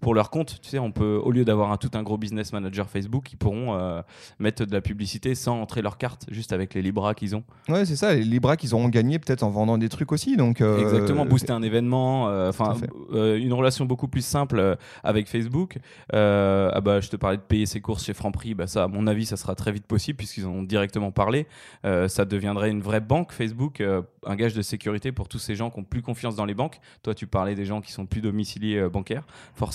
pour 0.02 0.13
leur 0.13 0.30
compte. 0.30 0.60
Tu 0.62 0.69
sais, 0.69 0.80
on 0.80 0.91
peut, 0.91 1.19
au 1.24 1.32
lieu 1.32 1.46
d'avoir 1.46 1.72
un, 1.72 1.78
tout 1.78 1.91
un 1.93 2.04
gros 2.04 2.17
business 2.17 2.54
manager 2.54 2.89
Facebook, 2.89 3.32
ils 3.32 3.38
pourront 3.38 3.76
euh, 3.76 4.02
mettre 4.39 4.65
de 4.65 4.74
la 4.74 4.82
publicité 4.82 5.36
sans 5.36 5.60
entrer 5.62 5.82
leur 5.82 5.98
carte, 5.98 6.26
juste 6.30 6.54
avec 6.54 6.74
les 6.74 6.82
Libra 6.82 7.13
qu'ils 7.13 7.36
ont. 7.36 7.43
Ouais, 7.69 7.86
c'est 7.86 7.96
ça, 7.96 8.13
les 8.13 8.24
Libra 8.24 8.58
qu'ils 8.58 8.74
auront 8.74 8.89
gagné 8.89 9.19
peut-être 9.19 9.43
en 9.43 9.50
vendant 9.50 9.78
des 9.78 9.89
trucs 9.89 10.12
aussi. 10.12 10.38
Donc, 10.38 10.62
euh, 10.62 10.82
Exactement, 10.82 11.26
booster 11.26 11.54
un 11.54 11.62
événement, 11.62 12.30
euh, 12.30 12.50
enfin, 12.50 12.76
une 13.13 13.54
relation 13.54 13.86
beaucoup 13.86 14.08
plus 14.08 14.26
simple 14.26 14.78
avec 15.04 15.28
Facebook. 15.28 15.78
ah 16.12 16.82
bah, 16.82 17.00
je 17.00 17.10
te 17.10 17.15
parlais 17.15 17.38
de 17.38 17.41
payer 17.41 17.65
ses 17.65 17.82
courses 17.82 18.06
chez 18.06 18.13
Franprix, 18.13 18.54
bah 18.54 18.67
ça, 18.67 18.84
à 18.84 18.88
mon 18.88 19.08
avis, 19.08 19.26
ça 19.26 19.38
sera 19.38 19.56
très 19.56 19.72
vite 19.72 19.86
possible 19.86 20.17
puisqu'ils 20.17 20.48
ont 20.48 20.63
directement 20.63 21.12
parlé. 21.12 21.48
ça 21.84 22.26
deviendrait 22.26 22.69
une 22.69 22.82
vraie 22.82 23.02
banque 23.02 23.32
Facebook, 23.32 23.84
un 24.26 24.36
gage 24.36 24.54
de 24.54 24.62
sécurité 24.62 25.12
pour 25.12 25.28
tous 25.28 25.39
ces 25.39 25.56
gens 25.56 25.69
qui 25.69 25.80
ont 25.80 25.84
plus 25.84 26.02
confiance 26.02 26.36
dans 26.36 26.46
les 26.46 26.54
banques. 26.54 26.80
Toi, 27.02 27.13
tu 27.13 27.28
parlais 27.28 27.56
des 27.56 27.65
gens 27.65 27.82
qui 27.82 27.91
sont 27.91 28.06
plus 28.06 28.22
domiciliés 28.22 28.88
bancaires. 28.89 29.26
Forcément, 29.56 29.72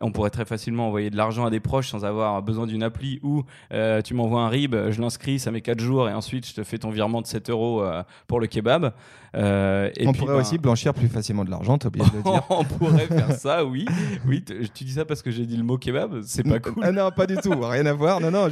On 0.00 0.12
pourrait 0.12 0.30
très 0.30 0.44
facilement 0.44 0.88
envoyer 0.88 1.10
de 1.10 1.16
l'argent 1.16 1.44
à 1.44 1.50
des 1.50 1.60
proches 1.60 1.90
sans 1.90 2.04
avoir 2.04 2.42
besoin 2.42 2.66
d'une 2.66 2.82
appli 2.82 3.20
ou 3.22 3.44
euh, 3.72 4.02
tu 4.02 4.14
m'envoies 4.14 4.40
un 4.40 4.48
RIB, 4.48 4.74
je 4.90 5.00
l'inscris, 5.00 5.38
ça 5.38 5.50
met 5.50 5.60
4 5.60 5.80
jours 5.80 6.08
et 6.08 6.12
ensuite 6.12 6.46
je 6.46 6.54
te 6.54 6.64
fais 6.64 6.78
ton 6.78 6.90
virement 6.90 7.20
de 7.20 7.26
7 7.26 7.50
euros 7.50 7.82
euh, 7.82 8.02
pour 8.26 8.40
le 8.40 8.46
kebab. 8.46 8.92
Euh, 9.36 9.90
et 9.96 10.06
on 10.06 10.12
pourrait 10.12 10.34
ben 10.34 10.40
aussi 10.40 10.58
blanchir 10.58 10.94
plus 10.94 11.08
facilement 11.08 11.44
de 11.44 11.50
l'argent, 11.50 11.78
t'as 11.78 11.88
oublié 11.88 12.04
de 12.10 12.16
le 12.16 12.22
dire. 12.22 12.42
on 12.50 12.64
pourrait 12.64 13.06
faire 13.06 13.32
ça, 13.32 13.64
oui. 13.64 13.84
Oui, 14.26 14.44
tu 14.44 14.84
dis 14.84 14.92
ça 14.92 15.04
parce 15.04 15.22
que 15.22 15.30
j'ai 15.30 15.46
dit 15.46 15.56
le 15.56 15.64
mot 15.64 15.78
kebab, 15.78 16.22
c'est 16.22 16.42
pas 16.42 16.58
cool. 16.60 16.82
Ah 16.82 16.92
non, 16.92 17.10
pas 17.10 17.26
du 17.26 17.36
tout, 17.36 17.54
rien 17.60 17.86
à 17.86 17.92
voir. 17.92 18.20
Non, 18.20 18.30
non, 18.30 18.48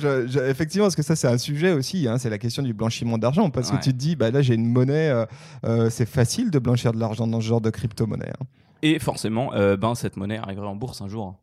effectivement, 0.49 0.87
parce 0.87 0.97
que 0.97 1.03
ça 1.03 1.17
c'est 1.17 1.29
un 1.29 1.39
sujet 1.39 1.73
aussi, 1.73 2.07
hein, 2.09 2.19
c'est 2.19 2.31
la 2.31 2.39
question 2.39 2.63
du 2.63 2.75
blanchiment 2.75 3.19
d'argent, 3.19 3.51
parce 3.51 3.71
que 3.71 3.77
tu 3.77 3.93
te 3.93 3.97
dis, 3.97 4.17
bah 4.17 4.31
là 4.31 4.43
j'ai 4.43 4.55
une 4.55 4.71
monnaie, 4.71 5.13
c'est 5.91 6.09
facile 6.09 6.51
de 6.51 6.59
blanchir 6.59 6.93
de 6.93 7.01
l'argent 7.01 7.27
dans 7.27 7.41
ce 7.41 7.47
genre 7.47 7.61
de 7.61 7.71
crypto-monnaie. 7.71 8.33
Hein. 8.41 8.47
Et 8.83 8.99
forcément, 8.99 9.55
euh, 9.55 9.77
ben, 9.77 9.95
cette 9.95 10.17
monnaie 10.17 10.39
arriverait 10.39 10.69
en 10.69 10.77
bourse 10.77 11.01
un 11.01 11.09
jour 11.09 11.35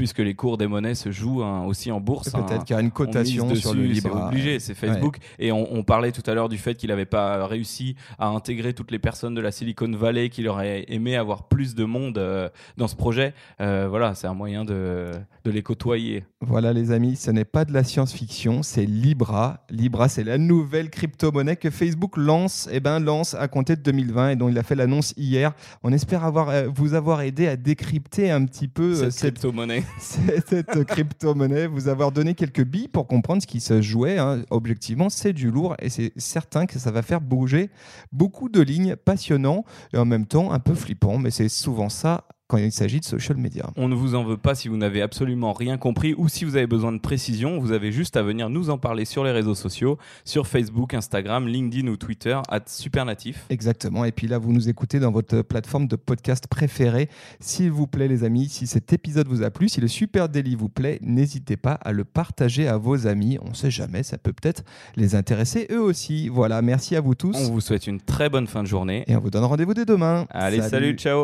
puisque 0.00 0.20
les 0.20 0.32
cours 0.32 0.56
des 0.56 0.66
monnaies 0.66 0.94
se 0.94 1.12
jouent 1.12 1.42
hein, 1.42 1.66
aussi 1.66 1.92
en 1.92 2.00
bourse. 2.00 2.30
Peut-être 2.30 2.52
hein. 2.52 2.64
qu'il 2.64 2.74
y 2.74 2.78
a 2.78 2.80
une 2.80 2.90
cotation 2.90 3.54
sur 3.54 3.74
le 3.74 3.94
C'est 3.94 4.08
obligé, 4.08 4.58
c'est 4.58 4.72
Facebook. 4.72 5.18
Et 5.38 5.52
on, 5.52 5.82
parlait 5.82 6.10
tout 6.10 6.22
à 6.24 6.32
l'heure 6.32 6.48
du 6.48 6.56
fait 6.56 6.74
qu'il 6.74 6.88
n'avait 6.88 7.04
pas 7.04 7.46
réussi 7.46 7.96
à 8.18 8.28
intégrer 8.28 8.72
toutes 8.72 8.92
les 8.92 8.98
personnes 8.98 9.34
de 9.34 9.42
la 9.42 9.52
Silicon 9.52 9.90
Valley, 9.92 10.30
qu'il 10.30 10.48
aurait 10.48 10.86
aimé 10.88 11.16
avoir 11.16 11.48
plus 11.48 11.74
de 11.74 11.84
monde 11.84 12.16
euh, 12.16 12.48
dans 12.78 12.88
ce 12.88 12.96
projet. 12.96 13.34
Euh, 13.60 13.88
voilà, 13.90 14.14
c'est 14.14 14.26
un 14.26 14.32
moyen 14.32 14.64
de, 14.64 15.10
de, 15.44 15.50
les 15.50 15.62
côtoyer. 15.62 16.24
Voilà 16.40 16.72
les 16.72 16.92
amis, 16.92 17.16
ce 17.16 17.30
n'est 17.30 17.44
pas 17.44 17.66
de 17.66 17.74
la 17.74 17.84
science-fiction, 17.84 18.62
c'est 18.62 18.86
Libra. 18.86 19.66
Libra, 19.68 20.08
c'est 20.08 20.24
la 20.24 20.38
nouvelle 20.38 20.88
crypto-monnaie 20.88 21.56
que 21.56 21.68
Facebook 21.68 22.16
lance, 22.16 22.68
et 22.68 22.76
eh 22.76 22.80
ben, 22.80 23.00
lance 23.00 23.34
à 23.34 23.48
compter 23.48 23.76
de 23.76 23.82
2020 23.82 24.30
et 24.30 24.36
dont 24.36 24.48
il 24.48 24.56
a 24.56 24.62
fait 24.62 24.76
l'annonce 24.76 25.12
hier. 25.18 25.52
On 25.82 25.92
espère 25.92 26.24
avoir, 26.24 26.48
euh, 26.48 26.68
vous 26.74 26.94
avoir 26.94 27.20
aidé 27.20 27.48
à 27.48 27.56
décrypter 27.56 28.30
un 28.30 28.46
petit 28.46 28.68
peu 28.68 28.94
cette, 28.94 29.12
cette... 29.12 29.34
crypto-monnaie. 29.34 29.82
Cette 29.98 30.84
crypto-monnaie, 30.84 31.66
vous 31.66 31.88
avoir 31.88 32.12
donné 32.12 32.34
quelques 32.34 32.64
billes 32.64 32.88
pour 32.88 33.06
comprendre 33.06 33.42
ce 33.42 33.46
qui 33.46 33.60
se 33.60 33.82
jouait. 33.82 34.18
Hein. 34.18 34.42
Objectivement, 34.50 35.10
c'est 35.10 35.32
du 35.32 35.50
lourd 35.50 35.74
et 35.80 35.88
c'est 35.88 36.12
certain 36.16 36.66
que 36.66 36.78
ça 36.78 36.90
va 36.90 37.02
faire 37.02 37.20
bouger 37.20 37.70
beaucoup 38.12 38.48
de 38.48 38.60
lignes 38.60 38.96
passionnants 38.96 39.64
et 39.92 39.98
en 39.98 40.04
même 40.04 40.26
temps 40.26 40.52
un 40.52 40.58
peu 40.58 40.74
flippant, 40.74 41.18
mais 41.18 41.30
c'est 41.30 41.48
souvent 41.48 41.88
ça 41.88 42.24
quand 42.50 42.58
il 42.58 42.72
s'agit 42.72 42.98
de 42.98 43.04
social 43.04 43.38
media. 43.38 43.70
On 43.76 43.86
ne 43.88 43.94
vous 43.94 44.16
en 44.16 44.24
veut 44.24 44.36
pas 44.36 44.56
si 44.56 44.66
vous 44.66 44.76
n'avez 44.76 45.02
absolument 45.02 45.52
rien 45.52 45.78
compris 45.78 46.14
ou 46.18 46.28
si 46.28 46.44
vous 46.44 46.56
avez 46.56 46.66
besoin 46.66 46.90
de 46.90 46.98
précision. 46.98 47.60
Vous 47.60 47.70
avez 47.70 47.92
juste 47.92 48.16
à 48.16 48.22
venir 48.22 48.50
nous 48.50 48.70
en 48.70 48.76
parler 48.76 49.04
sur 49.04 49.22
les 49.22 49.30
réseaux 49.30 49.54
sociaux, 49.54 49.98
sur 50.24 50.48
Facebook, 50.48 50.92
Instagram, 50.92 51.46
LinkedIn 51.46 51.86
ou 51.86 51.96
Twitter, 51.96 52.36
à 52.48 52.58
Supernatif. 52.66 53.46
Exactement. 53.50 54.04
Et 54.04 54.10
puis 54.10 54.26
là, 54.26 54.38
vous 54.38 54.52
nous 54.52 54.68
écoutez 54.68 54.98
dans 54.98 55.12
votre 55.12 55.42
plateforme 55.42 55.86
de 55.86 55.94
podcast 55.94 56.48
préférée. 56.48 57.08
S'il 57.38 57.70
vous 57.70 57.86
plaît, 57.86 58.08
les 58.08 58.24
amis, 58.24 58.48
si 58.48 58.66
cet 58.66 58.92
épisode 58.92 59.28
vous 59.28 59.42
a 59.44 59.50
plu, 59.50 59.68
si 59.68 59.80
le 59.80 59.88
Super 59.88 60.28
Daily 60.28 60.56
vous 60.56 60.68
plaît, 60.68 60.98
n'hésitez 61.02 61.56
pas 61.56 61.74
à 61.74 61.92
le 61.92 62.04
partager 62.04 62.66
à 62.66 62.76
vos 62.76 63.06
amis. 63.06 63.38
On 63.42 63.50
ne 63.50 63.54
sait 63.54 63.70
jamais, 63.70 64.02
ça 64.02 64.18
peut 64.18 64.32
peut-être 64.32 64.64
les 64.96 65.14
intéresser 65.14 65.68
eux 65.70 65.80
aussi. 65.80 66.28
Voilà, 66.28 66.62
merci 66.62 66.96
à 66.96 67.00
vous 67.00 67.14
tous. 67.14 67.36
On 67.36 67.52
vous 67.52 67.60
souhaite 67.60 67.86
une 67.86 68.00
très 68.00 68.28
bonne 68.28 68.48
fin 68.48 68.62
de 68.64 68.68
journée. 68.68 69.04
Et 69.06 69.14
on 69.14 69.20
vous 69.20 69.30
donne 69.30 69.44
rendez-vous 69.44 69.74
dès 69.74 69.84
demain. 69.84 70.26
Allez, 70.30 70.58
salut, 70.58 70.70
Salut. 70.70 70.92
ciao 70.96 71.20